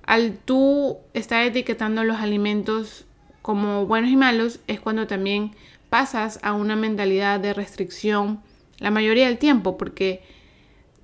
al 0.06 0.38
tú 0.38 0.98
estar 1.12 1.44
etiquetando 1.44 2.04
los 2.04 2.18
alimentos 2.18 3.04
como 3.42 3.86
buenos 3.86 4.10
y 4.10 4.16
malos 4.16 4.60
es 4.66 4.80
cuando 4.80 5.06
también 5.06 5.52
pasas 5.90 6.38
a 6.42 6.52
una 6.52 6.76
mentalidad 6.76 7.40
de 7.40 7.54
restricción 7.54 8.40
la 8.78 8.90
mayoría 8.90 9.26
del 9.26 9.38
tiempo 9.38 9.76
porque 9.76 10.22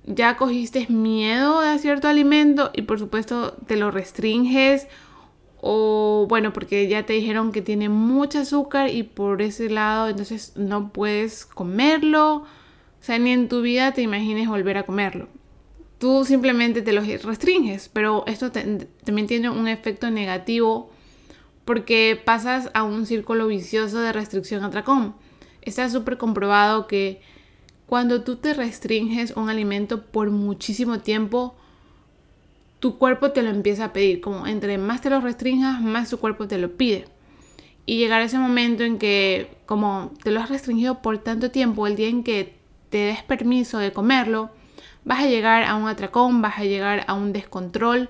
ya 0.05 0.35
cogiste 0.37 0.87
miedo 0.89 1.59
a 1.59 1.77
cierto 1.77 2.07
alimento 2.07 2.71
y 2.73 2.83
por 2.83 2.99
supuesto 2.99 3.53
te 3.67 3.75
lo 3.75 3.91
restringes 3.91 4.87
o 5.61 6.25
bueno 6.27 6.51
porque 6.51 6.87
ya 6.87 7.05
te 7.05 7.13
dijeron 7.13 7.51
que 7.51 7.61
tiene 7.61 7.87
mucho 7.89 8.39
azúcar 8.39 8.89
y 8.89 9.03
por 9.03 9.41
ese 9.41 9.69
lado 9.69 10.09
entonces 10.09 10.53
no 10.57 10.91
puedes 10.91 11.45
comerlo. 11.45 12.35
O 12.35 13.05
sea 13.05 13.17
ni 13.17 13.31
en 13.31 13.47
tu 13.47 13.61
vida 13.61 13.93
te 13.93 14.01
imagines 14.01 14.47
volver 14.49 14.77
a 14.77 14.83
comerlo 14.83 15.29
tú 16.03 16.25
simplemente 16.25 16.81
te 16.81 16.91
los 16.91 17.07
restringes, 17.23 17.87
pero 17.87 18.25
esto 18.27 18.51
también 18.51 19.25
tiene 19.25 19.49
un 19.49 19.69
efecto 19.69 20.11
negativo 20.11 20.91
porque 21.63 22.21
pasas 22.21 22.69
a 22.73 22.83
un 22.83 23.05
círculo 23.05 23.47
vicioso 23.47 24.01
de 24.01 24.11
restricción 24.11 24.65
a 24.65 24.67
atracón. 24.67 25.15
Está 25.61 25.89
súper 25.89 26.17
comprobado 26.17 26.87
que 26.87 27.21
cuando 27.85 28.21
tú 28.21 28.35
te 28.35 28.53
restringes 28.53 29.31
un 29.37 29.49
alimento 29.49 30.03
por 30.03 30.29
muchísimo 30.29 30.99
tiempo, 30.99 31.55
tu 32.81 32.97
cuerpo 32.97 33.31
te 33.31 33.41
lo 33.41 33.49
empieza 33.49 33.85
a 33.85 33.93
pedir. 33.93 34.19
Como 34.19 34.45
entre 34.45 34.77
más 34.77 34.99
te 34.99 35.09
lo 35.09 35.21
restringas, 35.21 35.81
más 35.81 36.09
tu 36.09 36.17
cuerpo 36.17 36.49
te 36.49 36.57
lo 36.57 36.75
pide. 36.75 37.05
Y 37.85 37.95
llegar 37.97 38.19
a 38.19 38.25
ese 38.25 38.39
momento 38.39 38.83
en 38.83 38.97
que, 38.97 39.55
como 39.65 40.11
te 40.21 40.31
lo 40.31 40.41
has 40.41 40.49
restringido 40.49 41.01
por 41.01 41.17
tanto 41.19 41.49
tiempo, 41.49 41.87
el 41.87 41.95
día 41.95 42.09
en 42.09 42.25
que 42.25 42.57
te 42.89 42.97
des 42.97 43.23
permiso 43.23 43.77
de 43.77 43.93
comerlo, 43.93 44.51
vas 45.05 45.21
a 45.21 45.27
llegar 45.27 45.63
a 45.63 45.75
un 45.75 45.87
atracón, 45.87 46.41
vas 46.41 46.57
a 46.57 46.63
llegar 46.63 47.03
a 47.07 47.13
un 47.13 47.33
descontrol, 47.33 48.09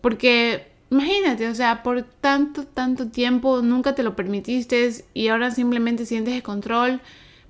porque 0.00 0.68
imagínate, 0.90 1.48
o 1.48 1.54
sea, 1.54 1.82
por 1.82 2.02
tanto, 2.02 2.64
tanto 2.66 3.08
tiempo 3.08 3.62
nunca 3.62 3.94
te 3.94 4.02
lo 4.02 4.14
permitiste 4.16 5.04
y 5.14 5.28
ahora 5.28 5.50
simplemente 5.50 6.06
sientes 6.06 6.34
descontrol, 6.34 7.00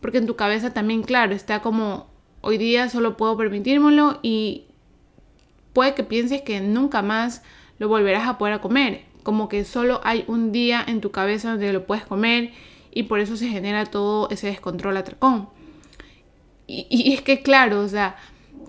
porque 0.01 0.19
en 0.19 0.27
tu 0.27 0.37
cabeza 0.37 0.73
también, 0.73 1.03
claro, 1.03 1.35
está 1.35 1.61
como, 1.61 2.07
hoy 2.41 2.59
día 2.59 2.89
solo 2.89 3.17
puedo 3.17 3.37
permitírmelo 3.37 4.21
y 4.23 4.65
puede 5.73 5.95
que 5.95 6.05
pienses 6.05 6.43
que 6.43 6.61
nunca 6.61 7.03
más 7.03 7.43
lo 7.79 7.89
volverás 7.89 8.29
a 8.29 8.39
poder 8.39 8.61
comer, 8.61 9.03
como 9.23 9.49
que 9.49 9.65
solo 9.65 10.01
hay 10.05 10.25
un 10.29 10.53
día 10.53 10.85
en 10.87 11.01
tu 11.01 11.11
cabeza 11.11 11.51
donde 11.51 11.73
lo 11.73 11.87
puedes 11.87 12.05
comer 12.05 12.53
y 12.93 13.05
por 13.05 13.19
eso 13.19 13.37
se 13.37 13.49
genera 13.49 13.87
todo 13.87 14.29
ese 14.31 14.47
descontrol 14.47 14.97
atracón. 14.97 15.49
Y, 16.67 16.87
y 16.89 17.13
es 17.13 17.21
que 17.21 17.43
claro, 17.43 17.81
o 17.81 17.89
sea, 17.89 18.17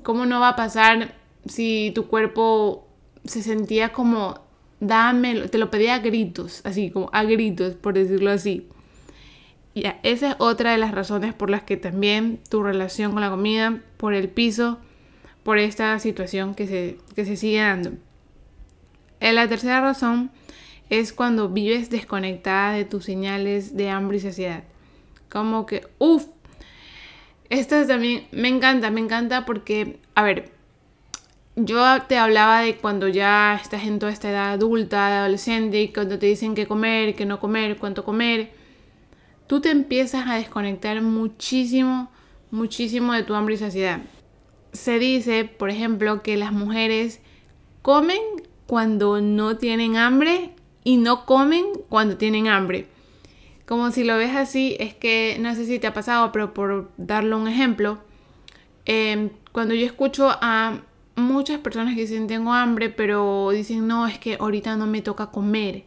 ¿Cómo 0.05 0.27
no 0.27 0.39
va 0.39 0.49
a 0.49 0.55
pasar 0.55 1.15
si 1.47 1.91
tu 1.95 2.05
cuerpo 2.05 2.87
se 3.23 3.41
sentía 3.41 3.91
como, 3.91 4.39
dame, 4.79 5.47
te 5.47 5.57
lo 5.57 5.71
pedía 5.71 5.95
a 5.95 5.99
gritos, 5.99 6.61
así 6.63 6.91
como 6.91 7.09
a 7.11 7.23
gritos, 7.23 7.73
por 7.73 7.95
decirlo 7.95 8.29
así? 8.29 8.69
Y 9.73 9.85
esa 10.03 10.29
es 10.29 10.35
otra 10.37 10.73
de 10.73 10.77
las 10.77 10.91
razones 10.91 11.33
por 11.33 11.49
las 11.49 11.63
que 11.63 11.75
también 11.75 12.39
tu 12.51 12.61
relación 12.61 13.13
con 13.13 13.21
la 13.21 13.31
comida, 13.31 13.81
por 13.97 14.13
el 14.13 14.29
piso, 14.29 14.77
por 15.41 15.57
esta 15.57 15.97
situación 15.97 16.53
que 16.53 16.67
se, 16.67 16.99
que 17.15 17.25
se 17.25 17.35
sigue 17.35 17.61
dando. 17.61 17.93
Eh, 19.21 19.33
la 19.33 19.47
tercera 19.47 19.81
razón 19.81 20.29
es 20.91 21.13
cuando 21.13 21.49
vives 21.49 21.89
desconectada 21.89 22.73
de 22.73 22.85
tus 22.85 23.05
señales 23.05 23.75
de 23.75 23.89
hambre 23.89 24.17
y 24.17 24.19
saciedad. 24.19 24.65
Como 25.29 25.65
que, 25.65 25.87
uff, 25.97 26.27
esto 27.49 27.85
también 27.85 28.27
me 28.31 28.47
encanta, 28.47 28.89
me 28.91 29.01
encanta 29.01 29.45
porque, 29.45 29.99
a 30.15 30.23
ver, 30.23 30.51
yo 31.55 32.01
te 32.03 32.17
hablaba 32.17 32.61
de 32.61 32.75
cuando 32.77 33.07
ya 33.07 33.55
estás 33.61 33.85
en 33.85 33.99
toda 33.99 34.11
esta 34.11 34.29
edad 34.29 34.53
adulta, 34.53 35.19
adolescente, 35.19 35.91
cuando 35.93 36.19
te 36.19 36.25
dicen 36.25 36.55
qué 36.55 36.67
comer, 36.67 37.15
qué 37.15 37.25
no 37.25 37.39
comer, 37.39 37.77
cuánto 37.77 38.03
comer, 38.03 38.51
tú 39.47 39.61
te 39.61 39.71
empiezas 39.71 40.27
a 40.27 40.35
desconectar 40.35 41.01
muchísimo, 41.01 42.11
muchísimo 42.51 43.13
de 43.13 43.23
tu 43.23 43.35
hambre 43.35 43.55
y 43.55 43.57
saciedad. 43.57 44.01
Se 44.73 44.99
dice, 44.99 45.45
por 45.45 45.69
ejemplo, 45.69 46.21
que 46.21 46.35
las 46.35 46.51
mujeres 46.51 47.21
comen 47.81 48.19
cuando 48.67 49.21
no 49.21 49.57
tienen 49.57 49.95
hambre 49.95 50.51
y 50.83 50.97
no 50.97 51.25
comen 51.25 51.65
cuando 51.87 52.17
tienen 52.17 52.47
hambre. 52.47 52.87
Como 53.65 53.91
si 53.91 54.03
lo 54.03 54.17
ves 54.17 54.35
así, 54.35 54.75
es 54.79 54.93
que 54.93 55.37
no 55.39 55.55
sé 55.55 55.65
si 55.65 55.79
te 55.79 55.87
ha 55.87 55.93
pasado, 55.93 56.31
pero 56.31 56.53
por 56.53 56.91
darle 56.97 57.35
un 57.35 57.47
ejemplo, 57.47 57.99
Em, 58.85 59.31
cuando 59.51 59.73
yo 59.73 59.85
escucho 59.85 60.29
a 60.29 60.79
muchas 61.15 61.59
personas 61.59 61.95
que 61.95 62.01
dicen 62.01 62.27
tengo 62.27 62.53
hambre, 62.53 62.89
pero 62.89 63.49
dicen 63.51 63.87
no, 63.87 64.07
es 64.07 64.19
que 64.19 64.37
ahorita 64.39 64.75
no 64.77 64.85
me 64.87 65.01
toca 65.01 65.27
comer. 65.27 65.85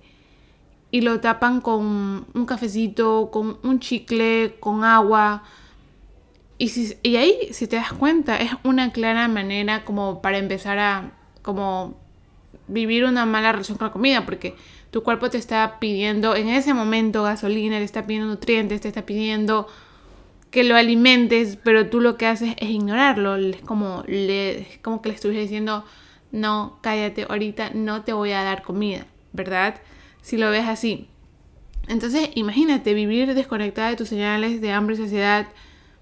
Y 0.91 1.03
lo 1.03 1.21
tapan 1.21 1.61
con 1.61 2.27
un 2.35 2.47
cafecito, 2.47 3.31
con 3.31 3.59
un 3.63 3.79
chicle, 3.79 4.57
con 4.59 4.85
agua. 4.85 5.45
Y, 6.59 6.73
y 7.03 7.17
ahí, 7.17 7.49
si 7.53 7.67
te 7.69 7.77
das 7.77 7.93
cuenta, 7.93 8.37
es 8.39 8.53
una 8.65 8.91
clara 8.93 9.29
manera 9.29 9.85
como 9.85 10.23
para 10.23 10.39
empezar 10.39 10.79
a 10.79 11.13
como 11.43 11.97
vivir 12.67 13.05
una 13.05 13.27
mala 13.27 13.53
relación 13.53 13.79
con 13.79 13.87
la 13.89 13.93
comida, 13.93 14.25
porque 14.25 14.57
tu 14.91 15.03
cuerpo 15.03 15.31
te 15.31 15.39
está 15.39 15.79
pidiendo 15.79 16.35
en 16.35 16.49
ese 16.49 16.75
momento 16.75 17.23
gasolina, 17.23 17.79
te 17.79 17.85
está 17.85 18.07
pidiendo 18.07 18.29
nutrientes, 18.29 18.81
te 18.81 18.89
está 18.89 19.05
pidiendo 19.05 19.67
que 20.51 20.65
lo 20.65 20.77
alimentes, 20.77 21.59
pero 21.63 21.89
tú 21.89 22.01
lo 22.01 22.17
que 22.17 22.27
haces 22.27 22.55
es 22.59 22.71
ignorarlo. 22.71 23.37
Es 23.37 23.61
como, 23.61 24.03
le, 24.07 24.67
como 24.83 25.03
que 25.03 25.11
le 25.11 25.15
estuviera 25.15 25.43
diciendo, 25.43 25.85
no, 26.33 26.79
cállate, 26.81 27.27
ahorita 27.29 27.71
no 27.75 28.03
te 28.03 28.13
voy 28.13 28.33
a 28.33 28.43
dar 28.43 28.63
comida, 28.63 29.07
¿verdad? 29.33 29.77
Si 30.23 30.37
lo 30.37 30.51
ves 30.51 30.67
así. 30.67 31.09
Entonces, 31.87 32.31
imagínate, 32.35 32.95
vivir 32.95 33.35
desconectada 33.35 33.91
de 33.91 33.97
tus 33.97 34.09
señales 34.09 34.61
de 34.61 34.73
hambre 34.73 34.95
y 34.95 34.99
saciedad 34.99 35.49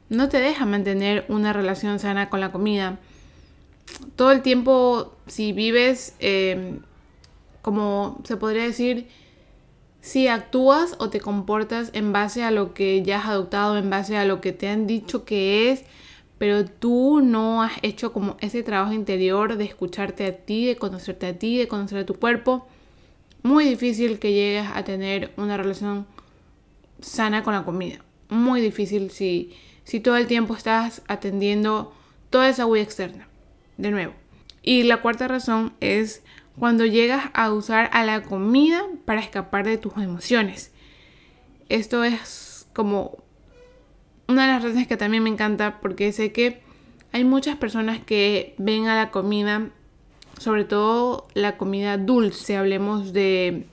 no 0.08 0.28
te 0.28 0.38
deja 0.38 0.64
mantener 0.66 1.24
una 1.28 1.52
relación 1.52 1.98
sana 1.98 2.28
con 2.28 2.40
la 2.40 2.52
comida. 2.52 2.98
Todo 4.14 4.30
el 4.30 4.42
tiempo, 4.42 5.16
si 5.26 5.52
vives, 5.52 6.14
eh, 6.20 6.78
como 7.66 8.20
se 8.22 8.36
podría 8.36 8.62
decir, 8.62 9.08
si 10.00 10.28
actúas 10.28 10.94
o 11.00 11.10
te 11.10 11.20
comportas 11.20 11.90
en 11.94 12.12
base 12.12 12.44
a 12.44 12.52
lo 12.52 12.74
que 12.74 13.02
ya 13.02 13.18
has 13.18 13.26
adoptado, 13.26 13.76
en 13.76 13.90
base 13.90 14.16
a 14.16 14.24
lo 14.24 14.40
que 14.40 14.52
te 14.52 14.68
han 14.68 14.86
dicho 14.86 15.24
que 15.24 15.72
es, 15.72 15.82
pero 16.38 16.64
tú 16.64 17.22
no 17.24 17.64
has 17.64 17.72
hecho 17.82 18.12
como 18.12 18.36
ese 18.38 18.62
trabajo 18.62 18.92
interior 18.92 19.56
de 19.56 19.64
escucharte 19.64 20.26
a 20.26 20.36
ti, 20.36 20.64
de 20.64 20.76
conocerte 20.76 21.26
a 21.26 21.36
ti, 21.36 21.58
de 21.58 21.66
conocer 21.66 21.98
a 21.98 22.06
tu 22.06 22.14
cuerpo, 22.14 22.68
muy 23.42 23.64
difícil 23.64 24.20
que 24.20 24.32
llegues 24.32 24.68
a 24.72 24.84
tener 24.84 25.32
una 25.36 25.56
relación 25.56 26.06
sana 27.00 27.42
con 27.42 27.54
la 27.54 27.64
comida. 27.64 27.98
Muy 28.28 28.60
difícil 28.60 29.10
si, 29.10 29.56
si 29.82 29.98
todo 29.98 30.16
el 30.16 30.28
tiempo 30.28 30.54
estás 30.54 31.02
atendiendo 31.08 31.92
toda 32.30 32.48
esa 32.48 32.64
huella 32.64 32.84
externa. 32.84 33.26
De 33.76 33.90
nuevo. 33.90 34.12
Y 34.62 34.84
la 34.84 35.02
cuarta 35.02 35.26
razón 35.26 35.72
es 35.80 36.22
cuando 36.58 36.86
llegas 36.86 37.30
a 37.34 37.52
usar 37.52 37.90
a 37.92 38.04
la 38.04 38.22
comida 38.22 38.82
para 39.04 39.20
escapar 39.20 39.66
de 39.66 39.78
tus 39.78 39.96
emociones. 39.96 40.72
Esto 41.68 42.04
es 42.04 42.66
como 42.72 43.18
una 44.28 44.46
de 44.46 44.52
las 44.52 44.62
razones 44.62 44.86
que 44.86 44.96
también 44.96 45.22
me 45.22 45.30
encanta 45.30 45.80
porque 45.80 46.12
sé 46.12 46.32
que 46.32 46.62
hay 47.12 47.24
muchas 47.24 47.56
personas 47.56 48.04
que 48.04 48.54
ven 48.58 48.88
a 48.88 48.96
la 48.96 49.10
comida, 49.10 49.70
sobre 50.38 50.64
todo 50.64 51.28
la 51.34 51.56
comida 51.56 51.96
dulce, 51.96 52.56
hablemos 52.56 53.12
de, 53.12 53.66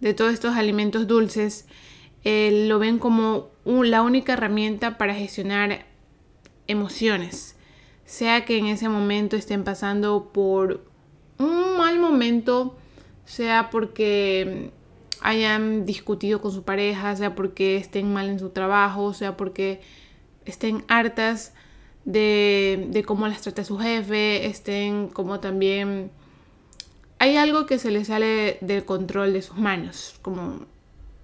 de 0.00 0.14
todos 0.14 0.32
estos 0.32 0.56
alimentos 0.56 1.06
dulces, 1.06 1.66
eh, 2.24 2.66
lo 2.68 2.78
ven 2.78 2.98
como 2.98 3.50
la 3.64 4.02
única 4.02 4.34
herramienta 4.34 4.98
para 4.98 5.14
gestionar 5.14 5.86
emociones, 6.66 7.56
sea 8.04 8.44
que 8.44 8.58
en 8.58 8.66
ese 8.66 8.88
momento 8.88 9.36
estén 9.36 9.64
pasando 9.64 10.30
por 10.32 10.87
un 11.38 11.76
mal 11.76 11.98
momento, 11.98 12.76
sea 13.24 13.70
porque 13.70 14.70
hayan 15.20 15.86
discutido 15.86 16.40
con 16.40 16.52
su 16.52 16.62
pareja, 16.62 17.14
sea 17.16 17.34
porque 17.34 17.76
estén 17.76 18.12
mal 18.12 18.28
en 18.28 18.38
su 18.38 18.50
trabajo, 18.50 19.12
sea 19.14 19.36
porque 19.36 19.80
estén 20.44 20.84
hartas 20.88 21.52
de, 22.04 23.04
cómo 23.06 23.28
las 23.28 23.42
trata 23.42 23.64
su 23.64 23.78
jefe, 23.78 24.46
estén 24.46 25.08
como 25.08 25.40
también... 25.40 26.10
Hay 27.20 27.36
algo 27.36 27.66
que 27.66 27.78
se 27.78 27.90
les 27.90 28.06
sale 28.06 28.58
del 28.60 28.84
control 28.84 29.32
de 29.32 29.42
sus 29.42 29.56
manos, 29.56 30.14
como 30.22 30.66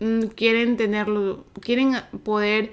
mm, 0.01 0.25
quieren 0.35 0.77
tenerlo, 0.77 1.45
quieren 1.61 1.95
poder 2.25 2.73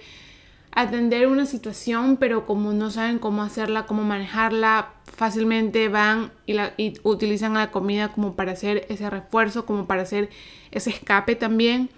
atender 0.71 1.27
una 1.27 1.45
situación, 1.45 2.17
pero 2.17 2.45
como 2.45 2.73
no 2.73 2.91
saben 2.91 3.19
cómo 3.19 3.43
hacerla, 3.43 3.85
cómo 3.85 4.03
manejarla, 4.03 4.93
fácilmente 5.03 5.89
van 5.89 6.31
y, 6.45 6.93
utilizan 7.03 7.53
la 7.53 7.71
comida 7.71 8.09
como 8.09 8.35
para 8.35 8.53
hacer 8.53 8.85
ese 8.89 9.09
refuerzo, 9.09 9.65
como 9.65 9.85
para 9.85 10.03
hacer 10.03 10.29
ese 10.71 10.91
escape 10.91 11.35
también. 11.35 11.89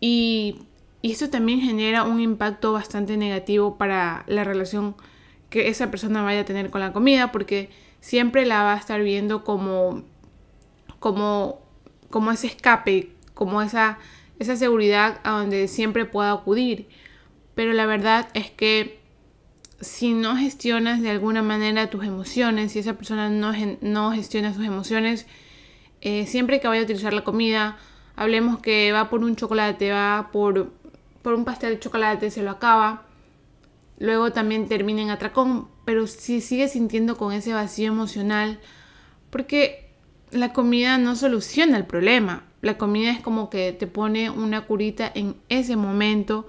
Y, 0.00 0.62
y 1.02 1.12
eso 1.12 1.28
también 1.28 1.60
genera 1.60 2.04
un 2.04 2.20
impacto 2.20 2.72
bastante 2.72 3.16
negativo 3.16 3.76
para 3.76 4.24
la 4.26 4.44
relación 4.44 4.94
que 5.50 5.68
esa 5.68 5.90
persona 5.90 6.22
vaya 6.22 6.40
a 6.40 6.44
tener 6.44 6.70
con 6.70 6.80
la 6.80 6.92
comida, 6.92 7.32
porque 7.32 7.68
siempre 8.00 8.46
la 8.46 8.62
va 8.62 8.74
a 8.74 8.78
estar 8.78 9.02
viendo 9.02 9.44
como, 9.44 10.04
como, 11.00 11.60
como 12.08 12.30
ese 12.30 12.46
escape, 12.46 13.12
como 13.34 13.60
esa, 13.60 13.98
esa 14.38 14.56
seguridad 14.56 15.20
a 15.22 15.32
donde 15.32 15.68
siempre 15.68 16.06
pueda 16.06 16.32
acudir 16.32 16.88
pero 17.54 17.72
la 17.72 17.86
verdad 17.86 18.28
es 18.34 18.50
que 18.50 19.00
si 19.80 20.12
no 20.12 20.36
gestionas 20.36 21.00
de 21.00 21.10
alguna 21.10 21.42
manera 21.42 21.88
tus 21.88 22.04
emociones, 22.04 22.72
si 22.72 22.80
esa 22.80 22.94
persona 22.94 23.30
no, 23.30 23.52
no 23.80 24.12
gestiona 24.12 24.54
sus 24.54 24.64
emociones, 24.64 25.26
eh, 26.02 26.26
siempre 26.26 26.60
que 26.60 26.68
vaya 26.68 26.82
a 26.82 26.84
utilizar 26.84 27.12
la 27.12 27.24
comida, 27.24 27.78
hablemos 28.16 28.60
que 28.60 28.92
va 28.92 29.08
por 29.08 29.24
un 29.24 29.36
chocolate, 29.36 29.90
va 29.90 30.30
por, 30.32 30.70
por 31.22 31.34
un 31.34 31.44
pastel 31.44 31.74
de 31.74 31.80
chocolate, 31.80 32.30
se 32.30 32.42
lo 32.42 32.50
acaba, 32.50 33.06
luego 33.98 34.32
también 34.32 34.68
termina 34.68 35.02
en 35.02 35.10
atracón, 35.10 35.68
pero 35.84 36.06
si 36.06 36.40
sigue 36.40 36.68
sintiendo 36.68 37.16
con 37.16 37.32
ese 37.32 37.52
vacío 37.52 37.88
emocional, 37.88 38.60
porque 39.30 39.90
la 40.30 40.52
comida 40.52 40.98
no 40.98 41.16
soluciona 41.16 41.76
el 41.76 41.86
problema, 41.86 42.44
la 42.62 42.76
comida 42.76 43.10
es 43.10 43.20
como 43.20 43.48
que 43.48 43.72
te 43.72 43.86
pone 43.86 44.28
una 44.28 44.66
curita 44.66 45.10
en 45.14 45.36
ese 45.48 45.76
momento, 45.76 46.46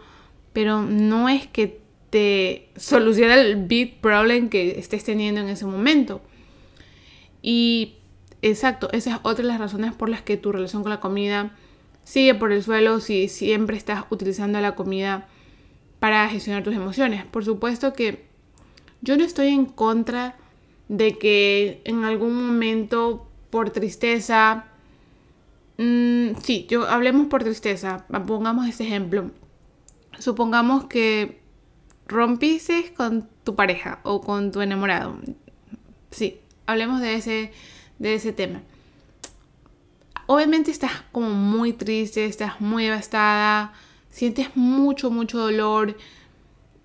pero 0.53 0.81
no 0.81 1.29
es 1.29 1.47
que 1.47 1.81
te 2.09 2.69
soluciona 2.75 3.35
el 3.35 3.65
big 3.65 4.01
problem 4.01 4.49
que 4.49 4.77
estés 4.77 5.03
teniendo 5.03 5.41
en 5.41 5.49
ese 5.49 5.65
momento. 5.65 6.21
Y 7.41 7.95
exacto, 8.41 8.89
esa 8.91 9.15
es 9.15 9.19
otra 9.23 9.43
de 9.43 9.47
las 9.47 9.59
razones 9.59 9.93
por 9.93 10.09
las 10.09 10.21
que 10.21 10.37
tu 10.37 10.51
relación 10.51 10.83
con 10.83 10.91
la 10.91 10.99
comida 10.99 11.55
sigue 12.03 12.35
por 12.35 12.51
el 12.51 12.63
suelo 12.63 12.99
si 12.99 13.29
siempre 13.29 13.77
estás 13.77 14.03
utilizando 14.09 14.59
la 14.59 14.75
comida 14.75 15.27
para 15.99 16.27
gestionar 16.27 16.63
tus 16.63 16.75
emociones. 16.75 17.25
Por 17.25 17.45
supuesto 17.45 17.93
que 17.93 18.25
yo 19.01 19.17
no 19.17 19.23
estoy 19.23 19.47
en 19.47 19.65
contra 19.65 20.35
de 20.89 21.17
que 21.17 21.81
en 21.85 22.03
algún 22.03 22.45
momento 22.45 23.27
por 23.49 23.69
tristeza, 23.69 24.65
mm, 25.77 26.35
sí, 26.43 26.67
yo 26.69 26.87
hablemos 26.89 27.27
por 27.27 27.43
tristeza, 27.43 28.05
pongamos 28.27 28.67
este 28.67 28.83
ejemplo 28.83 29.31
supongamos 30.21 30.85
que 30.85 31.41
rompiste 32.07 32.93
con 32.93 33.27
tu 33.43 33.55
pareja 33.55 33.99
o 34.03 34.21
con 34.21 34.51
tu 34.51 34.61
enamorado. 34.61 35.17
Sí, 36.11 36.39
hablemos 36.67 37.01
de 37.01 37.15
ese, 37.15 37.51
de 37.99 38.13
ese 38.15 38.31
tema. 38.31 38.61
Obviamente 40.27 40.71
estás 40.71 41.03
como 41.11 41.29
muy 41.29 41.73
triste, 41.73 42.25
estás 42.25 42.61
muy 42.61 42.85
devastada, 42.85 43.73
sientes 44.09 44.55
mucho, 44.55 45.09
mucho 45.09 45.39
dolor, 45.39 45.97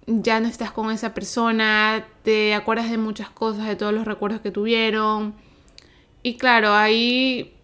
ya 0.06 0.40
no 0.40 0.48
estás 0.48 0.70
con 0.70 0.90
esa 0.90 1.14
persona, 1.14 2.06
te 2.22 2.54
acuerdas 2.54 2.90
de 2.90 2.98
muchas 2.98 3.28
cosas, 3.28 3.66
de 3.66 3.76
todos 3.76 3.92
los 3.92 4.04
recuerdos 4.04 4.40
que 4.40 4.50
tuvieron. 4.50 5.34
Y 6.22 6.36
claro, 6.36 6.72
ahí 6.74 7.55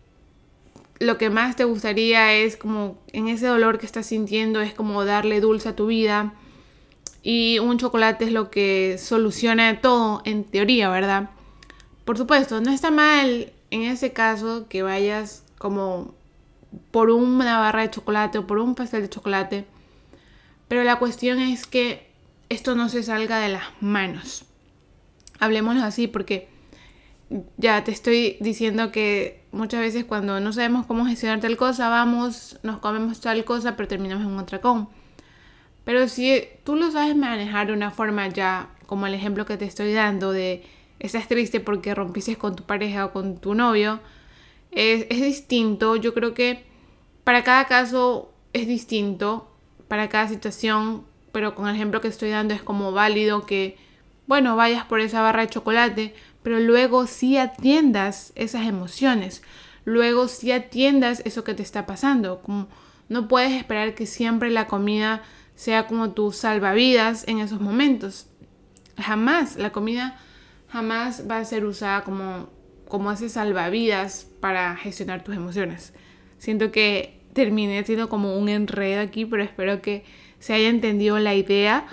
lo 1.03 1.19
que 1.19 1.31
más 1.31 1.57
te 1.57 1.65
gustaría 1.65 2.33
es 2.33 2.57
como 2.57 2.97
en 3.12 3.27
ese 3.27 3.47
dolor 3.47 3.79
que 3.79 3.87
estás 3.87 4.07
sintiendo 4.07 4.61
es 4.61 4.73
como 4.73 5.05
darle 5.05 5.41
dulce 5.41 5.71
a 5.71 5.77
tu 5.77 5.87
vida 5.87 6.35
y 7.23 7.59
un 7.59 7.77
chocolate 7.79 8.27
es 8.27 8.33
lo 8.33 8.51
que 8.51 8.97
soluciona 8.99 9.81
todo 9.81 10.23
en 10.25 10.45
teoría, 10.45 10.88
¿verdad? 10.91 11.31
Por 12.05 12.19
supuesto, 12.19 12.61
no 12.61 12.71
está 12.71 12.91
mal 12.91 13.53
en 13.71 13.83
ese 13.83 14.12
caso 14.12 14.69
que 14.69 14.83
vayas 14.83 15.45
como 15.59 16.15
por 16.93 17.11
una 17.11 17.59
barra 17.59 17.83
de 17.83 17.91
chocolate 17.91 18.38
o 18.38 18.47
por 18.47 18.59
un 18.59 18.75
pastel 18.75 19.03
de 19.03 19.11
chocolate, 19.11 19.65
pero 20.69 20.85
la 20.85 20.99
cuestión 21.01 21.41
es 21.41 21.67
que 21.67 22.11
esto 22.49 22.77
no 22.77 22.88
se 22.88 23.03
salga 23.03 23.38
de 23.41 23.49
las 23.49 23.65
manos. 23.81 24.45
Hablemoslo 25.41 25.83
así 25.83 26.07
porque 26.07 26.49
ya 27.57 27.83
te 27.83 27.91
estoy 27.91 28.37
diciendo 28.41 28.93
que 28.93 29.42
muchas 29.53 29.81
veces 29.81 30.05
cuando 30.05 30.41
no 30.41 30.53
sabemos 30.53 30.87
cómo 30.87 31.07
gestionar 31.07 31.41
tal 31.41 31.57
cosa, 31.57 31.88
vamos, 31.88 32.59
nos 32.62 32.79
comemos 32.79 33.21
tal 33.21 33.45
cosa, 33.45 33.77
pero 33.77 33.88
terminamos 33.88 34.25
en 34.25 34.33
un 34.33 34.41
atracón. 34.41 34.88
Pero 35.85 36.09
si 36.09 36.45
tú 36.65 36.77
lo 36.77 36.91
sabes 36.91 37.17
manejar 37.17 37.69
de 37.69 37.73
una 37.73 37.91
forma 37.91 38.27
ya, 38.29 38.71
como 38.87 39.07
el 39.07 39.15
ejemplo 39.15 39.47
que 39.47 39.57
te 39.57 39.65
estoy 39.65 39.93
dando 39.93 40.33
de 40.33 40.65
estás 40.99 41.29
triste 41.29 41.61
porque 41.61 41.95
rompiste 41.95 42.37
con 42.37 42.57
tu 42.57 42.65
pareja 42.65 43.07
o 43.07 43.12
con 43.12 43.38
tu 43.38 43.55
novio, 43.55 44.01
es, 44.71 45.07
es 45.11 45.21
distinto. 45.21 45.97
Yo 45.97 46.15
creo 46.15 46.35
que 46.35 46.65
para 47.25 47.45
cada 47.45 47.67
caso 47.67 48.33
es 48.53 48.67
distinto, 48.67 49.51
para 49.88 50.09
cada 50.09 50.29
situación, 50.29 51.05
pero 51.33 51.55
con 51.55 51.69
el 51.69 51.75
ejemplo 51.75 52.01
que 52.01 52.09
estoy 52.09 52.31
dando 52.31 52.55
es 52.55 52.62
como 52.62 52.93
válido 52.93 53.47
que 53.47 53.77
bueno, 54.27 54.57
vayas 54.57 54.85
por 54.85 55.01
esa 55.01 55.21
barra 55.21 55.43
de 55.43 55.49
chocolate, 55.49 56.15
pero 56.43 56.61
luego 56.61 57.07
sí 57.07 57.37
atiendas 57.37 58.33
esas 58.35 58.67
emociones, 58.67 59.43
luego 59.85 60.29
sí 60.29 60.53
atiendas 60.53 61.23
eso 61.25 61.45
que 61.45 61.55
te 61.55 61.63
está 61.63 61.87
pasando. 61.87 62.43
No 63.09 63.29
puedes 63.29 63.53
esperar 63.53 63.95
que 63.95 64.07
siempre 64.07 64.51
la 64.51 64.67
comida 64.67 65.23
sea 65.55 65.87
como 65.87 66.13
tu 66.13 66.33
salvavidas 66.33 67.27
en 67.29 67.39
esos 67.39 67.61
momentos. 67.61 68.27
Jamás, 68.97 69.57
la 69.57 69.71
comida 69.71 70.19
jamás 70.69 71.25
va 71.31 71.39
a 71.39 71.45
ser 71.45 71.65
usada 71.65 72.03
como, 72.03 72.49
como 72.89 73.13
ese 73.13 73.29
salvavidas 73.29 74.27
para 74.41 74.75
gestionar 74.77 75.23
tus 75.23 75.37
emociones. 75.37 75.93
Siento 76.39 76.73
que 76.73 77.21
terminé 77.33 77.85
siendo 77.85 78.09
como 78.09 78.37
un 78.37 78.49
enredo 78.49 79.01
aquí, 79.01 79.25
pero 79.27 79.43
espero 79.43 79.83
que 79.83 80.05
se 80.39 80.55
haya 80.55 80.69
entendido 80.69 81.19
la 81.19 81.35
idea 81.35 81.87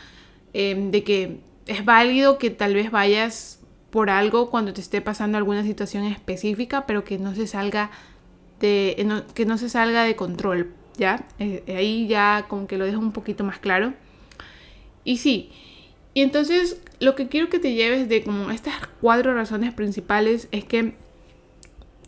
eh, 0.53 0.75
de 0.89 1.03
que 1.03 1.39
es 1.67 1.85
válido 1.85 2.37
que 2.37 2.49
tal 2.49 2.73
vez 2.73 2.89
vayas 2.91 3.58
por 3.89 4.09
algo 4.09 4.49
cuando 4.49 4.73
te 4.73 4.81
esté 4.81 5.01
pasando 5.01 5.37
alguna 5.37 5.63
situación 5.63 6.03
específica, 6.03 6.85
pero 6.85 7.03
que 7.03 7.17
no 7.17 7.35
se 7.35 7.47
salga 7.47 7.91
de, 8.59 9.23
que 9.33 9.45
no 9.45 9.57
se 9.57 9.69
salga 9.69 10.03
de 10.03 10.15
control, 10.15 10.73
¿ya? 10.97 11.25
Eh, 11.39 11.63
ahí 11.75 12.07
ya 12.07 12.45
como 12.47 12.67
que 12.67 12.77
lo 12.77 12.85
dejo 12.85 12.99
un 12.99 13.11
poquito 13.11 13.43
más 13.43 13.59
claro. 13.59 13.93
Y 15.03 15.17
sí, 15.17 15.51
y 16.13 16.21
entonces 16.21 16.81
lo 16.99 17.15
que 17.15 17.27
quiero 17.29 17.49
que 17.49 17.59
te 17.59 17.73
lleves 17.73 18.09
de 18.09 18.23
como 18.23 18.51
estas 18.51 18.75
cuatro 19.01 19.33
razones 19.33 19.73
principales 19.73 20.47
es 20.51 20.65
que 20.65 20.93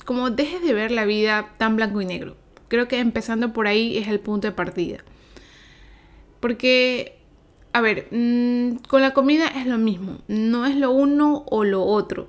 como 0.06 0.30
dejes 0.30 0.62
de 0.62 0.74
ver 0.74 0.92
la 0.92 1.06
vida 1.06 1.54
tan 1.58 1.76
blanco 1.76 2.02
y 2.02 2.06
negro. 2.06 2.36
Creo 2.68 2.88
que 2.88 3.00
empezando 3.00 3.54
por 3.54 3.68
ahí 3.68 3.98
es 3.98 4.08
el 4.08 4.20
punto 4.20 4.48
de 4.48 4.54
partida. 4.54 5.00
Porque, 6.40 7.21
a 7.74 7.82
ver, 7.82 8.08
mm, 8.12 8.84
con 8.88 9.02
la 9.02 9.14
comida 9.14 9.48
es 9.48 9.66
lo 9.66 9.78
mismo, 9.78 10.18
no 10.28 10.66
es 10.66 10.76
lo 10.76 10.92
uno 10.92 11.46
o 11.48 11.64
lo 11.64 11.84
otro. 11.84 12.28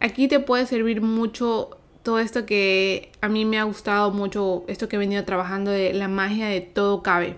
Aquí 0.00 0.28
te 0.28 0.40
puede 0.40 0.66
servir 0.66 1.00
mucho 1.00 1.78
todo 2.02 2.18
esto 2.18 2.46
que 2.46 3.10
a 3.20 3.28
mí 3.28 3.44
me 3.44 3.58
ha 3.58 3.64
gustado 3.64 4.10
mucho, 4.10 4.64
esto 4.68 4.88
que 4.88 4.96
he 4.96 4.98
venido 4.98 5.24
trabajando 5.24 5.70
de 5.70 5.92
la 5.92 6.08
magia 6.08 6.46
de 6.46 6.60
todo 6.60 7.02
cabe. 7.02 7.36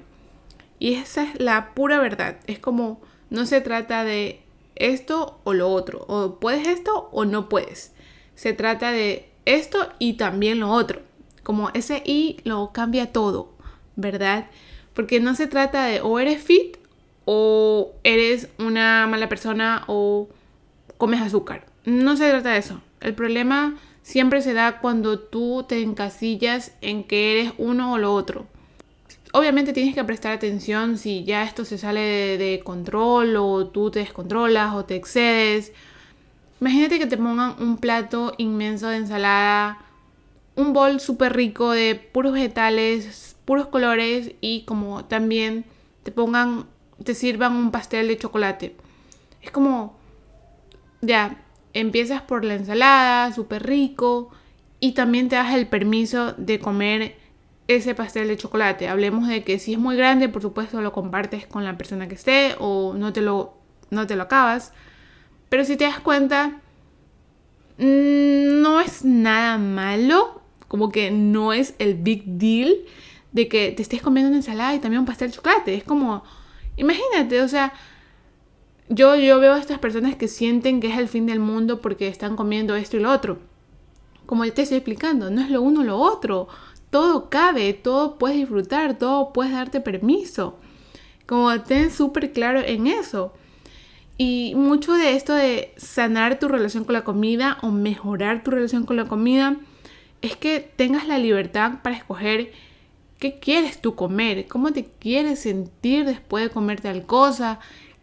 Y 0.79 0.95
esa 0.95 1.25
es 1.25 1.41
la 1.41 1.75
pura 1.75 2.01
verdad. 2.01 2.39
Es 2.47 2.59
como, 2.59 3.01
no 3.31 3.47
se 3.47 3.61
trata 3.61 4.05
de 4.05 4.43
esto 4.77 5.41
o 5.45 5.55
lo 5.55 5.69
otro. 5.71 6.05
O 6.09 6.39
puedes 6.39 6.69
esto 6.69 7.09
o 7.13 7.25
no 7.25 7.49
puedes. 7.49 7.93
Se 8.35 8.53
trata 8.53 8.93
de 8.93 9.31
esto 9.45 9.89
y 9.99 10.15
también 10.15 10.61
lo 10.61 10.71
otro. 10.71 11.01
Como 11.43 11.71
ese 11.71 12.03
y 12.05 12.39
lo 12.45 12.73
cambia 12.73 13.13
todo, 13.13 13.53
¿verdad? 13.97 14.47
Porque 14.95 15.21
no 15.21 15.35
se 15.35 15.47
trata 15.47 15.87
de 15.87 16.01
o 16.01 16.19
eres 16.19 16.43
fit 16.43 16.77
o 17.31 17.93
eres 18.05 18.49
una 18.59 19.07
mala 19.07 19.29
persona 19.29 19.85
o 19.87 20.31
comes 20.97 21.21
azúcar. 21.21 21.67
No 21.85 22.17
se 22.17 22.31
trata 22.31 22.53
de 22.53 22.59
eso. 22.59 22.81
El 23.03 23.13
problema 23.13 23.77
siempre 24.01 24.41
se 24.41 24.55
da 24.55 24.81
cuando 24.81 25.19
tú 25.19 25.67
te 25.69 25.83
encasillas 25.83 26.73
en 26.81 27.05
que 27.05 27.39
eres 27.39 27.53
uno 27.59 27.93
o 27.93 27.99
lo 27.99 28.15
otro. 28.15 28.47
Obviamente 29.35 29.75
tienes 29.75 29.95
que 29.95 30.03
prestar 30.05 30.33
atención 30.33 30.97
si 30.97 31.25
ya 31.25 31.45
esto 31.45 31.67
se 31.67 31.77
sale 31.77 32.39
de, 32.39 32.63
control 32.65 33.37
o 33.37 33.67
tú 33.67 33.91
te 33.91 33.99
descontrolas 33.99 34.75
o 34.75 34.87
te 34.87 34.97
excedes. 34.97 35.75
Imagínate 36.63 36.99
que 36.99 37.05
te 37.05 37.19
pongan 37.19 37.57
un 37.61 37.77
plato 37.77 38.33
inmenso 38.39 38.89
de 38.89 38.97
ensalada, 38.97 39.85
un 40.57 40.73
bol 40.73 40.99
súper 40.99 41.37
rico 41.37 41.73
de 41.73 41.95
puros 41.95 42.33
vegetales, 42.33 43.37
puros 43.45 43.67
colores 43.67 44.33
y 44.41 44.63
como 44.63 45.05
también 45.05 45.67
te 46.05 46.11
pongan, 46.11 46.65
te 47.05 47.15
sirvan 47.15 47.55
un 47.55 47.71
pastel 47.71 48.09
de 48.09 48.19
chocolate. 48.19 48.77
Es 49.43 49.51
como, 49.51 49.97
ya, 51.01 51.39
empiezas 51.73 52.23
por 52.23 52.45
la 52.45 52.55
ensalada, 52.55 53.33
súper 53.33 53.67
rico, 53.67 54.31
y 54.81 54.93
también 54.93 55.29
te 55.29 55.37
das 55.37 55.55
el 55.55 55.67
permiso 55.67 56.33
de 56.33 56.59
comer 56.59 57.17
ese 57.69 57.95
pastel 57.95 58.29
de 58.29 58.37
chocolate. 58.37 58.89
Hablemos 58.89 59.29
de 59.29 59.45
que 59.45 59.59
si 59.59 59.75
es 59.75 59.79
muy 59.79 59.97
grande, 59.97 60.29
por 60.29 60.43
supuesto 60.43 60.81
lo 60.81 60.93
compartes 60.93 61.47
con 61.47 61.65
la 61.65 61.77
persona 61.77 62.09
que 62.09 62.15
esté 62.15 62.57
o 62.59 62.95
no 62.95 63.13
te 63.13 63.21
lo, 63.21 63.55
no 63.91 64.07
te 64.07 64.17
lo 64.17 64.25
acabas. 64.25 64.73
Pero 65.49 65.65
si 65.65 65.77
te 65.77 65.85
das 65.85 66.01
cuenta, 66.01 66.61
mm, 67.79 68.61
no 68.63 68.81
es 68.81 69.05
nada 69.05 69.59
malo, 69.59 70.41
como 70.67 70.91
que 70.91 71.11
no 71.11 71.53
es 71.53 71.75
el 71.79 71.95
big 71.95 72.25
deal 72.25 72.75
de 73.33 73.49
que 73.49 73.73
te 73.73 73.83
estés 73.83 74.03
comiendo 74.03 74.29
una 74.29 74.39
ensalada 74.39 74.75
y 74.75 74.79
también 74.79 75.01
un 75.01 75.07
pastel 75.07 75.31
de 75.31 75.37
chocolate. 75.37 75.75
Es 75.75 75.85
como, 75.85 76.25
imagínate, 76.79 77.43
o 77.43 77.49
sea, 77.49 77.75
yo, 78.89 79.17
yo 79.17 79.39
veo 79.39 79.53
a 79.53 79.59
estas 79.59 79.79
personas 79.79 80.17
que 80.17 80.29
sienten 80.29 80.81
que 80.81 80.89
es 80.89 80.99
el 80.99 81.09
fin 81.09 81.27
del 81.27 81.41
mundo 81.41 81.81
porque 81.81 82.09
están 82.09 82.37
comiendo 82.37 82.75
esto 82.75 82.97
y 82.97 83.01
lo 83.01 83.13
otro. 83.13 83.39
Como 84.25 84.45
te 84.51 84.63
estoy 84.63 84.79
explicando, 84.79 85.31
no 85.31 85.41
es 85.41 85.51
lo 85.51 85.61
uno 85.61 85.81
o 85.81 85.85
lo 85.85 85.99
otro. 85.99 86.49
Todo 86.91 87.29
cabe, 87.29 87.75
todo 87.75 88.19
puedes 88.19 88.39
disfrutar, 88.39 88.99
todo 88.99 89.33
puedes 89.33 89.53
darte 89.53 89.81
permiso. 89.81 90.59
Como 91.27 91.61
ten 91.63 91.91
súper 91.91 92.33
claro 92.33 92.61
en 92.61 92.87
eso. 92.87 93.35
Y 94.17 94.55
mucho 94.57 94.95
de 94.95 95.15
esto 95.15 95.35
de 95.35 95.73
sanar 95.77 96.39
tu 96.39 96.49
relación 96.49 96.85
con 96.85 96.95
la 96.95 97.05
comida 97.05 97.59
o 97.63 97.71
mejorar 97.71 98.43
tu 98.43 98.51
relación 98.51 98.85
con 98.85 98.97
la 98.97 99.05
comida 99.05 99.57
es 100.23 100.37
que 100.37 100.61
tengas 100.61 101.07
la 101.07 101.19
libertad 101.19 101.83
para 101.83 101.97
escoger 101.97 102.53
qué 103.19 103.39
quieres 103.39 103.81
tú 103.81 103.95
comer, 103.95 104.47
cómo 104.47 104.73
te 104.73 104.85
quieres 104.85 105.41
sentir 105.41 106.05
después 106.05 106.45
de 106.45 106.51
comer 106.51 106.81
tal 106.81 107.05
cosa, 107.05 107.59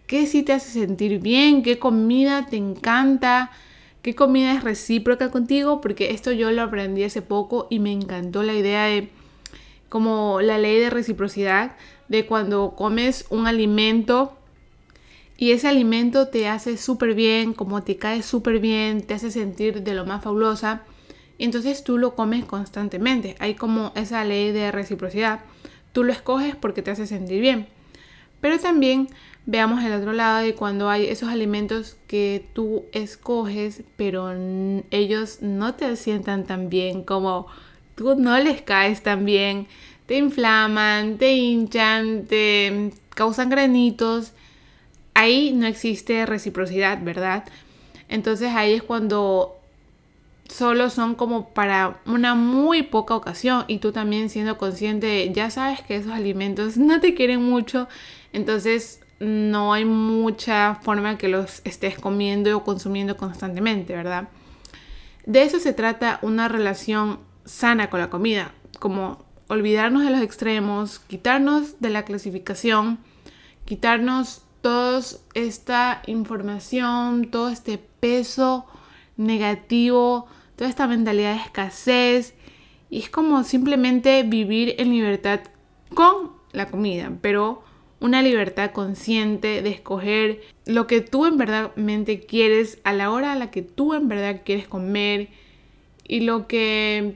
qué 0.08 0.28
sí 0.28 0.44
te 0.44 0.54
hace 0.54 0.72
sentir 0.72 1.20
bien, 1.20 1.64
qué 1.64 1.80
comida 1.80 2.46
te 2.46 2.58
encanta, 2.58 3.52
qué 4.02 4.14
comida 4.16 4.54
es 4.54 4.64
recíproca 4.64 5.32
contigo, 5.32 5.82
porque 5.82 6.12
esto 6.12 6.32
yo 6.32 6.52
lo 6.52 6.62
aprendí 6.62 7.04
hace 7.04 7.22
poco 7.22 7.68
y 7.70 7.80
me 7.80 7.92
encantó 7.92 8.44
la 8.44 8.54
idea 8.54 8.86
de 8.86 9.10
como 9.90 10.42
la 10.42 10.58
ley 10.58 10.80
de 10.80 10.90
reciprocidad, 10.90 11.76
de 12.10 12.26
cuando 12.26 12.76
comes 12.76 13.26
un 13.30 13.48
alimento 13.48 14.38
y 15.38 15.52
ese 15.52 15.68
alimento 15.68 16.28
te 16.28 16.48
hace 16.48 16.78
súper 16.78 17.14
bien, 17.14 17.54
como 17.54 17.84
te 17.84 17.98
cae 17.98 18.22
súper 18.22 18.60
bien, 18.60 19.02
te 19.02 19.14
hace 19.14 19.32
sentir 19.32 19.84
de 19.84 19.94
lo 19.94 20.06
más 20.06 20.24
fabulosa, 20.24 20.84
y 21.38 21.46
entonces 21.46 21.84
tú 21.84 21.98
lo 21.98 22.16
comes 22.16 22.46
constantemente. 22.46 23.36
Hay 23.40 23.56
como 23.56 23.92
esa 23.96 24.24
ley 24.24 24.52
de 24.52 24.72
reciprocidad. 24.72 25.42
Tú 25.92 26.04
lo 26.04 26.12
escoges 26.12 26.56
porque 26.56 26.82
te 26.82 26.92
hace 26.92 27.08
sentir 27.08 27.42
bien. 27.42 27.68
Pero 28.42 28.60
también 28.60 29.10
veamos 29.46 29.84
el 29.84 29.94
otro 29.94 30.14
lado 30.14 30.40
de 30.44 30.56
cuando 30.56 30.90
hay 30.90 31.06
esos 31.08 31.30
alimentos 31.30 31.98
que 32.08 32.46
tú 32.54 32.86
escoges, 32.94 33.84
pero 33.96 34.34
ellos 34.92 35.40
no 35.42 35.76
te 35.76 35.96
sientan 35.96 36.46
tan 36.46 36.70
bien 36.70 37.04
como 37.04 37.48
tú 37.96 38.16
no 38.16 38.38
les 38.40 38.62
caes 38.62 39.04
tan 39.04 39.26
bien, 39.26 39.68
te 40.06 40.18
inflaman, 40.18 41.18
te 41.18 41.34
hinchan, 41.34 42.26
te 42.26 42.92
causan 43.10 43.50
granitos. 43.50 44.34
Ahí 45.14 45.54
no 45.54 45.66
existe 45.66 46.26
reciprocidad, 46.26 47.02
¿verdad? 47.04 47.46
Entonces 48.10 48.50
ahí 48.54 48.74
es 48.74 48.84
cuando 48.84 49.55
solo 50.56 50.90
son 50.90 51.16
como 51.16 51.50
para 51.50 52.00
una 52.06 52.34
muy 52.34 52.84
poca 52.84 53.14
ocasión 53.14 53.66
y 53.68 53.80
tú 53.80 53.92
también 53.92 54.30
siendo 54.30 54.58
consciente, 54.58 55.32
ya 55.34 55.50
sabes 55.50 55.82
que 55.82 55.98
esos 55.98 56.14
alimentos 56.14 56.78
no 56.78 57.00
te 57.02 57.14
quieren 57.14 57.44
mucho, 57.44 57.88
entonces 58.32 59.02
no 59.20 59.74
hay 59.74 59.86
mucha 59.86 60.76
forma 60.76 61.18
que 61.18 61.28
los 61.28 61.62
estés 61.66 62.00
comiendo 62.00 62.58
o 62.58 62.64
consumiendo 62.64 63.18
constantemente, 63.18 63.96
¿verdad? 63.96 64.30
De 65.26 65.44
eso 65.44 65.60
se 65.60 65.74
trata 65.74 66.20
una 66.22 66.48
relación 66.48 67.20
sana 67.46 67.90
con 67.90 68.00
la 68.00 68.10
comida, 68.10 68.54
como 68.80 69.26
olvidarnos 69.48 70.04
de 70.04 70.10
los 70.10 70.22
extremos, 70.22 71.00
quitarnos 71.00 71.80
de 71.82 71.90
la 71.90 72.04
clasificación, 72.04 73.00
quitarnos 73.66 74.44
toda 74.62 75.02
esta 75.34 76.02
información, 76.08 77.30
todo 77.30 77.50
este 77.50 77.78
peso 77.78 78.66
negativo, 79.18 80.28
toda 80.56 80.70
esta 80.70 80.88
mentalidad 80.88 81.36
de 81.36 81.42
escasez. 81.42 82.34
Y 82.90 83.00
es 83.00 83.10
como 83.10 83.44
simplemente 83.44 84.24
vivir 84.24 84.76
en 84.78 84.92
libertad 84.92 85.42
con 85.94 86.32
la 86.52 86.68
comida, 86.68 87.12
pero 87.22 87.64
una 88.00 88.22
libertad 88.22 88.72
consciente 88.72 89.62
de 89.62 89.70
escoger 89.70 90.42
lo 90.66 90.88
que 90.88 91.02
tú 91.02 91.26
en 91.26 91.38
verdad 91.38 91.72
quieres 92.28 92.80
a 92.84 92.94
la 92.94 93.12
hora 93.12 93.34
a 93.34 93.36
la 93.36 93.52
que 93.52 93.62
tú 93.62 93.94
en 93.94 94.08
verdad 94.08 94.42
quieres 94.46 94.68
comer 94.68 95.30
y 96.08 96.22
lo 96.22 96.48
que 96.48 97.16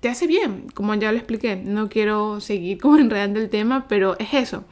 te 0.00 0.08
hace 0.08 0.26
bien, 0.26 0.66
como 0.74 0.94
ya 0.94 1.12
lo 1.12 1.18
expliqué. 1.18 1.56
No 1.56 1.88
quiero 1.88 2.40
seguir 2.40 2.78
como 2.78 2.96
enredando 2.98 3.40
el 3.40 3.48
tema, 3.48 3.86
pero 3.88 4.18
es 4.18 4.34
eso. 4.34 4.64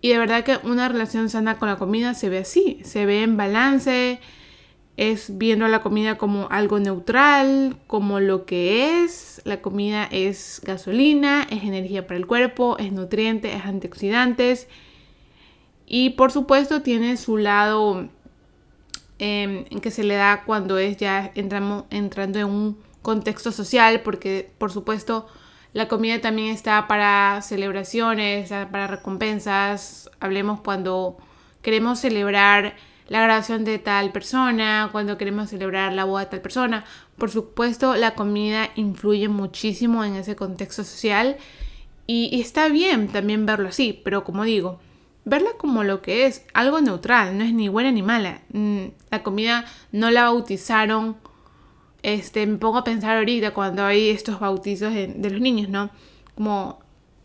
Y 0.00 0.10
de 0.10 0.18
verdad 0.18 0.44
que 0.44 0.58
una 0.64 0.88
relación 0.88 1.28
sana 1.28 1.58
con 1.58 1.68
la 1.68 1.76
comida 1.76 2.14
se 2.14 2.28
ve 2.28 2.38
así, 2.38 2.80
se 2.84 3.04
ve 3.04 3.22
en 3.22 3.36
balance, 3.36 4.20
es 4.98 5.38
viendo 5.38 5.68
la 5.68 5.80
comida 5.80 6.18
como 6.18 6.48
algo 6.50 6.80
neutral, 6.80 7.76
como 7.86 8.18
lo 8.18 8.44
que 8.46 9.04
es. 9.04 9.40
La 9.44 9.62
comida 9.62 10.08
es 10.10 10.60
gasolina, 10.64 11.46
es 11.48 11.62
energía 11.62 12.08
para 12.08 12.18
el 12.18 12.26
cuerpo, 12.26 12.76
es 12.78 12.90
nutriente, 12.90 13.54
es 13.54 13.64
antioxidantes. 13.64 14.66
Y 15.86 16.10
por 16.10 16.32
supuesto 16.32 16.82
tiene 16.82 17.16
su 17.16 17.36
lado 17.36 18.08
en 19.20 19.64
que 19.80 19.92
se 19.92 20.02
le 20.02 20.16
da 20.16 20.42
cuando 20.44 20.78
es 20.78 20.96
ya 20.96 21.30
entramos, 21.36 21.84
entrando 21.90 22.40
en 22.40 22.46
un 22.46 22.78
contexto 23.00 23.52
social, 23.52 24.00
porque 24.00 24.50
por 24.58 24.72
supuesto 24.72 25.28
la 25.74 25.86
comida 25.86 26.20
también 26.20 26.48
está 26.48 26.88
para 26.88 27.40
celebraciones, 27.42 28.48
para 28.48 28.88
recompensas. 28.88 30.10
Hablemos 30.18 30.60
cuando 30.60 31.18
queremos 31.62 32.00
celebrar 32.00 32.74
la 33.08 33.22
graduación 33.22 33.64
de 33.64 33.78
tal 33.78 34.12
persona, 34.12 34.90
cuando 34.92 35.16
queremos 35.16 35.50
celebrar 35.50 35.92
la 35.92 36.04
boda 36.04 36.24
de 36.24 36.30
tal 36.30 36.40
persona. 36.40 36.84
Por 37.16 37.30
supuesto, 37.30 37.96
la 37.96 38.14
comida 38.14 38.70
influye 38.76 39.28
muchísimo 39.28 40.04
en 40.04 40.14
ese 40.14 40.36
contexto 40.36 40.84
social 40.84 41.36
y, 42.06 42.40
está 42.40 42.68
bien 42.68 43.08
también 43.08 43.44
verlo 43.44 43.68
así, 43.68 44.00
pero 44.04 44.24
como 44.24 44.44
digo, 44.44 44.80
verla 45.24 45.50
como 45.58 45.84
lo 45.84 46.00
que 46.00 46.26
es, 46.26 46.44
algo 46.54 46.80
neutral, 46.80 47.36
no 47.36 47.44
es 47.44 47.52
ni 47.52 47.68
buena 47.68 47.90
ni 47.92 48.02
mala. 48.02 48.42
Mm, 48.52 48.86
la 49.10 49.22
comida 49.22 49.64
no 49.92 50.10
la 50.10 50.24
bautizaron. 50.24 51.16
Este, 52.02 52.46
me 52.46 52.56
pongo 52.58 52.78
a 52.78 52.84
pensar 52.84 53.18
ahorita 53.18 53.52
cuando 53.52 53.84
hay 53.84 54.08
estos 54.10 54.40
bautizos 54.40 54.94
de, 54.94 55.08
de 55.08 55.30
los 55.30 55.40
niños, 55.40 55.68
¿no? 55.68 55.90
Como 56.34 56.78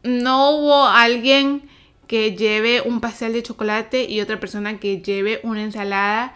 no 0.04 0.52
hubo 0.52 0.86
alguien 0.86 1.70
que 2.14 2.36
lleve 2.36 2.80
un 2.80 3.02
pastel 3.02 3.34
de 3.34 3.42
chocolate 3.42 4.04
y 4.04 4.22
otra 4.22 4.40
persona 4.40 4.78
que 4.80 5.02
lleve 5.02 5.40
una 5.42 5.64
ensalada 5.64 6.36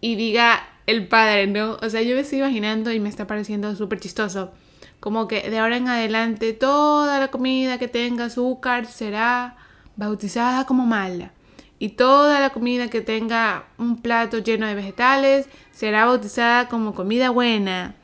y 0.00 0.14
diga 0.14 0.64
el 0.86 1.08
padre, 1.08 1.48
¿no? 1.48 1.76
O 1.82 1.90
sea, 1.90 2.02
yo 2.02 2.14
me 2.14 2.20
estoy 2.20 2.38
imaginando 2.38 2.92
y 2.92 3.00
me 3.00 3.08
está 3.08 3.26
pareciendo 3.26 3.74
súper 3.74 3.98
chistoso. 3.98 4.52
Como 5.00 5.26
que 5.26 5.50
de 5.50 5.58
ahora 5.58 5.76
en 5.76 5.88
adelante 5.88 6.52
toda 6.52 7.18
la 7.18 7.32
comida 7.32 7.78
que 7.80 7.88
tenga 7.88 8.26
azúcar 8.26 8.86
será 8.86 9.56
bautizada 9.96 10.66
como 10.66 10.86
mala. 10.86 11.32
Y 11.80 11.88
toda 11.88 12.38
la 12.38 12.50
comida 12.50 12.88
que 12.88 13.00
tenga 13.00 13.64
un 13.78 14.02
plato 14.02 14.38
lleno 14.38 14.68
de 14.68 14.76
vegetales 14.76 15.48
será 15.72 16.04
bautizada 16.04 16.68
como 16.68 16.94
comida 16.94 17.30
buena. 17.30 17.96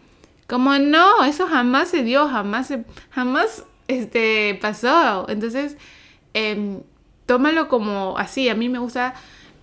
Como 0.49 0.77
no, 0.81 1.25
eso 1.25 1.47
jamás 1.47 1.91
se 1.91 2.03
dio, 2.03 2.27
jamás, 2.27 2.75
jamás 3.11 3.63
este, 3.87 4.59
pasó. 4.61 5.29
Entonces, 5.29 5.77
Em, 6.40 6.83
tómalo 7.27 7.66
como 7.66 8.16
así. 8.16 8.48
A 8.48 8.55
mí 8.55 8.68
me 8.68 8.79
gusta 8.79 9.14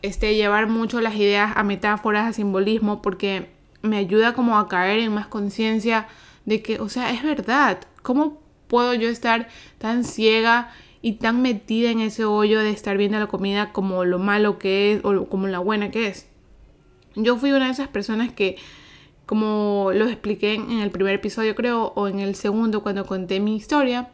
este, 0.01 0.35
llevar 0.35 0.67
mucho 0.67 0.99
las 0.99 1.15
ideas 1.15 1.53
a 1.55 1.63
metáforas, 1.63 2.27
a 2.27 2.33
simbolismo, 2.33 3.01
porque 3.01 3.47
me 3.81 3.95
ayuda 3.95 4.33
como 4.33 4.57
a 4.57 4.67
caer 4.67 4.99
en 4.99 5.13
más 5.13 5.27
conciencia 5.27 6.07
de 6.43 6.61
que, 6.61 6.81
o 6.81 6.89
sea, 6.89 7.11
es 7.11 7.23
verdad. 7.23 7.79
¿Cómo 8.03 8.41
puedo 8.67 8.93
yo 8.93 9.07
estar 9.07 9.47
tan 9.77 10.03
ciega 10.03 10.69
y 11.01 11.13
tan 11.13 11.41
metida 11.41 11.91
en 11.91 12.01
ese 12.01 12.25
hoyo 12.25 12.59
de 12.59 12.71
estar 12.71 12.97
viendo 12.97 13.19
la 13.19 13.27
comida 13.27 13.71
como 13.71 14.03
lo 14.03 14.19
malo 14.19 14.59
que 14.59 14.93
es 14.93 15.05
o 15.05 15.27
como 15.29 15.47
la 15.47 15.59
buena 15.59 15.91
que 15.91 16.07
es? 16.07 16.27
Yo 17.15 17.37
fui 17.37 17.53
una 17.53 17.67
de 17.67 17.71
esas 17.71 17.87
personas 17.87 18.33
que, 18.33 18.57
como 19.25 19.91
lo 19.93 20.09
expliqué 20.09 20.55
en 20.55 20.81
el 20.81 20.91
primer 20.91 21.15
episodio 21.15 21.55
creo, 21.55 21.93
o 21.95 22.09
en 22.09 22.19
el 22.19 22.35
segundo 22.35 22.83
cuando 22.83 23.05
conté 23.05 23.39
mi 23.39 23.55
historia, 23.55 24.09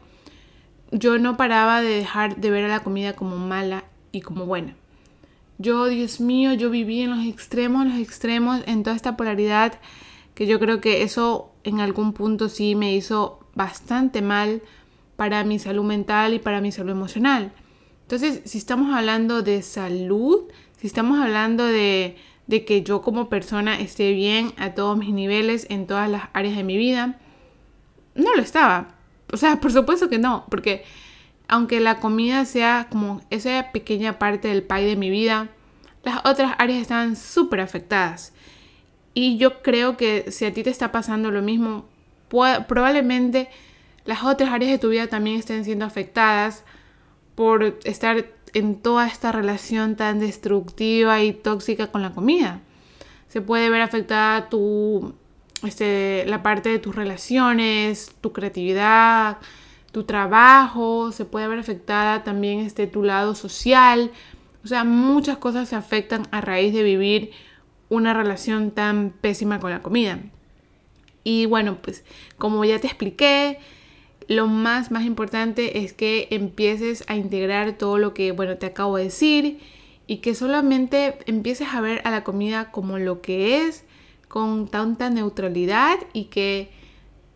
yo 0.92 1.18
no 1.18 1.36
paraba 1.36 1.80
de 1.80 1.88
dejar 1.88 2.36
de 2.36 2.50
ver 2.50 2.66
a 2.66 2.68
la 2.68 2.80
comida 2.80 3.14
como 3.14 3.38
mala 3.38 3.84
y 4.12 4.20
como 4.20 4.44
buena. 4.44 4.76
Yo, 5.58 5.86
Dios 5.86 6.20
mío, 6.20 6.52
yo 6.52 6.70
viví 6.70 7.00
en 7.00 7.10
los 7.10 7.26
extremos, 7.26 7.82
en 7.82 7.92
los 7.92 7.98
extremos, 7.98 8.60
en 8.66 8.82
toda 8.82 8.94
esta 8.94 9.16
polaridad, 9.16 9.78
que 10.34 10.46
yo 10.46 10.60
creo 10.60 10.80
que 10.80 11.02
eso 11.02 11.50
en 11.64 11.80
algún 11.80 12.12
punto 12.12 12.48
sí 12.48 12.74
me 12.74 12.94
hizo 12.94 13.40
bastante 13.54 14.22
mal 14.22 14.62
para 15.16 15.44
mi 15.44 15.58
salud 15.58 15.84
mental 15.84 16.34
y 16.34 16.38
para 16.38 16.60
mi 16.60 16.72
salud 16.72 16.90
emocional. 16.90 17.52
Entonces, 18.02 18.42
si 18.44 18.58
estamos 18.58 18.94
hablando 18.94 19.42
de 19.42 19.62
salud, 19.62 20.44
si 20.78 20.86
estamos 20.86 21.18
hablando 21.20 21.64
de, 21.64 22.16
de 22.46 22.64
que 22.64 22.82
yo 22.82 23.00
como 23.00 23.28
persona 23.28 23.80
esté 23.80 24.12
bien 24.12 24.52
a 24.58 24.74
todos 24.74 24.98
mis 24.98 25.14
niveles, 25.14 25.66
en 25.70 25.86
todas 25.86 26.10
las 26.10 26.24
áreas 26.34 26.56
de 26.56 26.64
mi 26.64 26.76
vida, 26.76 27.18
no 28.14 28.34
lo 28.34 28.42
estaba. 28.42 28.96
O 29.32 29.36
sea, 29.36 29.60
por 29.60 29.72
supuesto 29.72 30.08
que 30.08 30.18
no, 30.18 30.46
porque 30.50 30.84
aunque 31.48 31.80
la 31.80 32.00
comida 32.00 32.44
sea 32.44 32.86
como 32.90 33.20
esa 33.30 33.72
pequeña 33.72 34.18
parte 34.18 34.48
del 34.48 34.62
pie 34.62 34.82
de 34.82 34.96
mi 34.96 35.10
vida, 35.10 35.48
las 36.04 36.24
otras 36.24 36.54
áreas 36.58 36.80
están 36.80 37.16
súper 37.16 37.60
afectadas. 37.60 38.32
Y 39.14 39.36
yo 39.36 39.62
creo 39.62 39.96
que 39.96 40.30
si 40.30 40.44
a 40.44 40.52
ti 40.52 40.62
te 40.62 40.70
está 40.70 40.92
pasando 40.92 41.30
lo 41.30 41.42
mismo, 41.42 41.86
probablemente 42.28 43.48
las 44.04 44.24
otras 44.24 44.50
áreas 44.50 44.72
de 44.72 44.78
tu 44.78 44.88
vida 44.88 45.06
también 45.06 45.38
estén 45.38 45.64
siendo 45.64 45.84
afectadas 45.84 46.64
por 47.34 47.78
estar 47.84 48.26
en 48.54 48.76
toda 48.76 49.06
esta 49.06 49.32
relación 49.32 49.96
tan 49.96 50.18
destructiva 50.18 51.22
y 51.22 51.32
tóxica 51.32 51.88
con 51.88 52.02
la 52.02 52.12
comida. 52.12 52.60
Se 53.28 53.40
puede 53.40 53.70
ver 53.70 53.82
afectada 53.82 54.48
tu 54.48 55.14
este, 55.64 56.24
la 56.26 56.42
parte 56.42 56.68
de 56.68 56.78
tus 56.78 56.94
relaciones, 56.94 58.12
tu 58.20 58.32
creatividad, 58.32 59.38
tu 59.92 60.04
trabajo, 60.04 61.12
se 61.12 61.24
puede 61.24 61.48
ver 61.48 61.58
afectada 61.58 62.24
también 62.24 62.60
este, 62.60 62.86
tu 62.86 63.02
lado 63.02 63.34
social. 63.34 64.10
O 64.64 64.66
sea, 64.66 64.84
muchas 64.84 65.38
cosas 65.38 65.68
se 65.68 65.76
afectan 65.76 66.26
a 66.30 66.40
raíz 66.40 66.72
de 66.72 66.82
vivir 66.82 67.30
una 67.88 68.14
relación 68.14 68.70
tan 68.70 69.10
pésima 69.10 69.60
con 69.60 69.70
la 69.70 69.82
comida. 69.82 70.18
Y 71.24 71.46
bueno, 71.46 71.76
pues 71.80 72.04
como 72.38 72.64
ya 72.64 72.80
te 72.80 72.86
expliqué, 72.86 73.58
lo 74.28 74.46
más 74.46 74.90
más 74.90 75.04
importante 75.04 75.84
es 75.84 75.92
que 75.92 76.28
empieces 76.30 77.04
a 77.06 77.16
integrar 77.16 77.72
todo 77.76 77.98
lo 77.98 78.14
que, 78.14 78.32
bueno, 78.32 78.56
te 78.56 78.66
acabo 78.66 78.96
de 78.96 79.04
decir 79.04 79.60
y 80.06 80.18
que 80.18 80.34
solamente 80.34 81.18
empieces 81.26 81.68
a 81.72 81.80
ver 81.80 82.00
a 82.04 82.10
la 82.10 82.24
comida 82.24 82.70
como 82.70 82.98
lo 82.98 83.20
que 83.20 83.66
es 83.66 83.84
con 84.32 84.66
tanta 84.66 85.10
neutralidad 85.10 85.98
y 86.14 86.24
que 86.24 86.70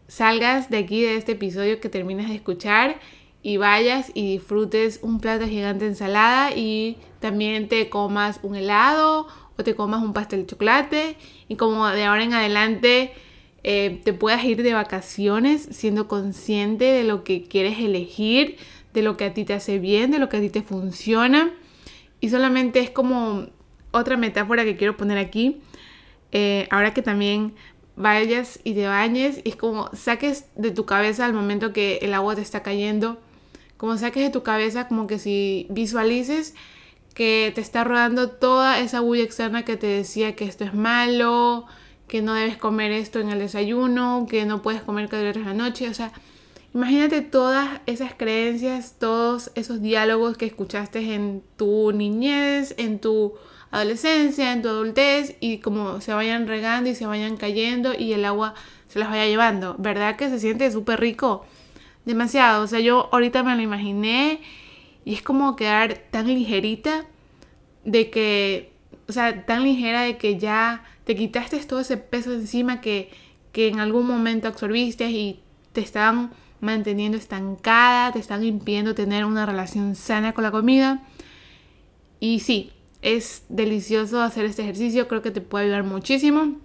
salgas 0.09 0.71
de 0.71 0.79
aquí, 0.79 1.03
de 1.03 1.19
este 1.19 1.33
episodio 1.33 1.79
que 1.79 1.91
terminas 1.91 2.31
de 2.31 2.37
escuchar 2.37 2.99
y 3.43 3.59
vayas 3.59 4.11
y 4.15 4.33
disfrutes 4.33 5.01
un 5.03 5.21
plato 5.21 5.47
gigante 5.47 5.85
ensalada 5.85 6.57
y 6.57 6.97
también 7.21 7.69
te 7.69 7.91
comas 7.91 8.41
un 8.43 8.57
helado 8.57 9.27
o 9.59 9.63
te 9.63 9.75
comas 9.75 10.03
un 10.03 10.15
pastel 10.15 10.41
de 10.41 10.47
chocolate 10.47 11.17
y 11.49 11.57
como 11.57 11.87
de 11.87 12.05
ahora 12.05 12.25
en 12.25 12.33
adelante 12.33 13.13
eh, 13.63 14.01
te 14.03 14.15
puedas 14.15 14.43
ir 14.45 14.63
de 14.63 14.73
vacaciones 14.73 15.69
siendo 15.73 16.09
consciente 16.09 16.87
de 16.87 17.05
lo 17.05 17.25
que 17.25 17.43
quieres 17.43 17.79
elegir, 17.79 18.57
de 18.95 19.03
lo 19.03 19.19
que 19.19 19.27
a 19.27 19.35
ti 19.35 19.45
te 19.45 19.53
hace 19.53 19.79
bien, 19.79 20.13
de 20.13 20.19
lo 20.19 20.31
que 20.31 20.39
a 20.39 20.41
ti 20.41 20.49
te 20.49 20.63
funciona. 20.63 21.53
Y 22.23 22.31
solamente 22.31 22.81
es 22.81 22.89
como 22.89 23.49
otra 23.91 24.17
metáfora 24.17 24.65
que 24.65 24.77
quiero 24.79 24.97
poner 24.97 25.19
aquí. 25.19 25.61
Eh, 26.33 26.67
ahora 26.71 26.93
que 26.93 27.03
también 27.03 27.55
vayas 27.97 28.61
y 28.63 28.75
te 28.75 28.87
bañes, 28.87 29.41
es 29.45 29.57
como 29.57 29.89
saques 29.95 30.45
de 30.55 30.71
tu 30.71 30.85
cabeza 30.85 31.25
al 31.25 31.33
momento 31.33 31.73
que 31.73 31.99
el 32.03 32.15
agua 32.15 32.35
te 32.37 32.43
está 32.43 32.63
cayendo, 32.63 33.19
como 33.77 33.97
saques 33.97 34.23
de 34.23 34.31
tu 34.31 34.43
cabeza 34.43 34.89
como 34.89 35.07
que 35.07 35.19
si 35.19 35.67
visualices 35.71 36.55
que 37.15 37.51
te 37.55 37.63
está 37.63 37.83
rodando 37.85 38.29
toda 38.31 38.79
esa 38.79 39.01
bulla 39.01 39.23
externa 39.23 39.65
que 39.65 39.79
te 39.79 39.87
decía 39.87 40.37
que 40.37 40.45
esto 40.45 40.65
es 40.65 40.75
malo, 40.75 41.67
que 42.09 42.21
no 42.21 42.35
debes 42.35 42.59
comer 42.59 42.93
esto 42.93 43.21
en 43.21 43.31
el 43.31 43.39
desayuno, 43.39 44.27
que 44.29 44.45
no 44.45 44.61
puedes 44.61 44.83
comer 44.83 45.09
carbohidratos 45.09 45.43
en 45.43 45.49
la 45.49 45.55
noche, 45.55 45.89
o 45.89 45.95
sea, 45.95 46.13
imagínate 46.75 47.23
todas 47.23 47.81
esas 47.87 48.15
creencias, 48.15 48.97
todos 48.99 49.51
esos 49.55 49.81
diálogos 49.81 50.37
que 50.37 50.45
escuchaste 50.45 51.15
en 51.15 51.43
tu 51.57 51.91
niñez, 51.93 52.75
en 52.77 52.99
tu 52.99 53.35
adolescencia, 53.71 54.53
en 54.53 54.63
tu 54.63 54.69
adultez 54.69 55.37
y 55.41 55.59
como 55.59 56.01
se 56.01 56.13
vayan 56.13 56.47
regando 56.47 56.91
y 56.91 56.95
se 56.95 57.07
vayan 57.07 57.37
cayendo 57.37 57.93
y 57.99 58.13
el 58.13 58.25
agua 58.25 58.55
se 58.89 58.99
las 58.99 59.11
vaya 59.11 59.27
llevando. 59.27 59.75
¿Verdad 59.79 60.17
que 60.17 60.29
se 60.29 60.39
siente 60.39 60.71
súper 60.71 61.01
rico? 61.01 61.45
Demasiado. 62.05 62.63
O 62.63 62.67
sea, 62.67 62.81
yo 62.81 63.09
ahorita 63.13 63.43
me 63.43 63.57
lo 63.57 63.63
imaginé 63.63 64.41
y 65.05 65.15
es 65.15 65.23
como 65.23 65.57
quedar 65.57 65.99
tan 66.11 66.27
ligerita 66.27 67.05
de 67.85 68.11
que, 68.11 68.73
o 69.09 69.13
sea, 69.13 69.45
tan 69.47 69.63
ligera 69.63 70.03
de 70.03 70.17
que 70.17 70.39
ya 70.39 70.85
te 71.05 71.15
quitaste 71.15 71.59
todo 71.65 71.81
ese 71.81 71.97
peso 71.97 72.33
encima 72.33 72.81
que, 72.81 73.11
que 73.53 73.69
en 73.69 73.81
algún 73.81 74.07
momento 74.07 74.49
absorbiste 74.49 75.09
y 75.11 75.41
te 75.73 75.81
estaban 75.81 76.33
manteniendo 76.61 77.19
estancada, 77.19 78.13
te 78.13 78.19
están 78.19 78.45
impidiendo 78.45 78.95
tener 78.95 79.25
una 79.25 79.47
relación 79.47 79.95
sana 79.95 80.33
con 80.33 80.45
la 80.45 80.51
comida. 80.51 81.03
Y 82.19 82.41
sí, 82.41 82.73
es 83.07 83.45
delicioso 83.49 84.21
hacer 84.21 84.45
este 84.47 84.63
ejercicio, 84.63 85.07
creo 85.07 85.23
que 85.23 85.31
te 85.31 85.41
puede 85.41 85.67
ayudar 85.67 85.85
muchísimo. 85.85 86.57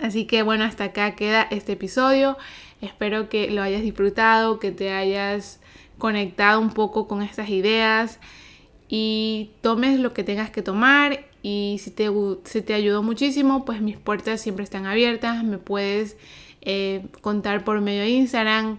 Así 0.00 0.24
que 0.24 0.42
bueno, 0.42 0.64
hasta 0.64 0.84
acá 0.84 1.14
queda 1.14 1.42
este 1.42 1.72
episodio. 1.72 2.36
Espero 2.80 3.28
que 3.28 3.52
lo 3.52 3.62
hayas 3.62 3.82
disfrutado, 3.82 4.58
que 4.58 4.72
te 4.72 4.92
hayas 4.92 5.60
conectado 5.96 6.60
un 6.60 6.70
poco 6.70 7.06
con 7.06 7.22
estas 7.22 7.50
ideas 7.50 8.18
y 8.88 9.50
tomes 9.60 10.00
lo 10.00 10.12
que 10.12 10.24
tengas 10.24 10.50
que 10.50 10.62
tomar 10.62 11.26
y 11.40 11.76
si 11.80 11.92
te, 11.92 12.10
te 12.62 12.74
ayudó 12.74 13.04
muchísimo, 13.04 13.64
pues 13.64 13.80
mis 13.80 13.96
puertas 13.96 14.40
siempre 14.40 14.64
están 14.64 14.86
abiertas, 14.86 15.44
me 15.44 15.58
puedes 15.58 16.16
eh, 16.62 17.06
contar 17.20 17.62
por 17.62 17.80
medio 17.80 18.00
de 18.00 18.10
Instagram 18.10 18.78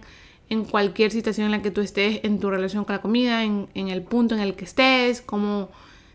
en 0.50 0.64
cualquier 0.64 1.10
situación 1.10 1.46
en 1.46 1.52
la 1.52 1.62
que 1.62 1.70
tú 1.70 1.80
estés 1.80 2.20
en 2.22 2.38
tu 2.38 2.50
relación 2.50 2.84
con 2.84 2.96
la 2.96 3.00
comida, 3.00 3.44
en, 3.44 3.68
en 3.72 3.88
el 3.88 4.02
punto 4.02 4.34
en 4.34 4.42
el 4.42 4.56
que 4.56 4.66
estés, 4.66 5.22
como 5.22 5.70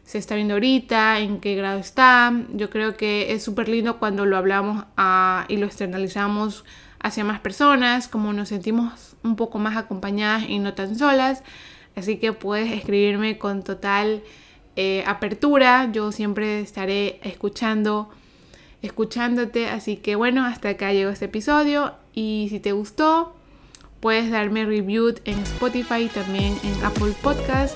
se 0.07 0.17
está 0.19 0.35
viendo 0.35 0.53
ahorita, 0.53 1.19
en 1.19 1.41
qué 1.41 1.55
grado 1.55 1.79
está. 1.79 2.33
Yo 2.53 2.69
creo 2.69 2.95
que 2.95 3.33
es 3.33 3.43
súper 3.43 3.67
lindo 3.67 3.99
cuando 3.99 4.25
lo 4.25 4.37
hablamos 4.37 4.85
ah, 4.95 5.43
y 5.49 5.57
lo 5.57 5.65
externalizamos 5.65 6.63
hacia 7.01 7.25
más 7.25 7.41
personas, 7.41 8.07
como 8.07 8.31
nos 8.31 8.47
sentimos 8.47 9.17
un 9.23 9.35
poco 9.35 9.59
más 9.59 9.75
acompañadas 9.75 10.45
y 10.47 10.59
no 10.59 10.73
tan 10.73 10.97
solas. 10.97 11.43
Así 11.97 12.19
que 12.19 12.31
puedes 12.31 12.71
escribirme 12.71 13.37
con 13.37 13.63
total 13.65 14.23
eh, 14.77 15.03
apertura. 15.05 15.91
Yo 15.91 16.13
siempre 16.13 16.61
estaré 16.61 17.19
escuchando, 17.23 18.09
escuchándote. 18.81 19.67
Así 19.67 19.97
que 19.97 20.15
bueno, 20.15 20.45
hasta 20.45 20.69
acá 20.69 20.93
llegó 20.93 21.09
este 21.09 21.25
episodio. 21.25 21.95
Y 22.13 22.47
si 22.49 22.61
te 22.61 22.71
gustó, 22.71 23.35
puedes 23.99 24.31
darme 24.31 24.63
review 24.65 25.15
en 25.25 25.39
Spotify 25.39 26.03
y 26.03 26.07
también 26.07 26.57
en 26.63 26.85
Apple 26.85 27.13
Podcast. 27.21 27.75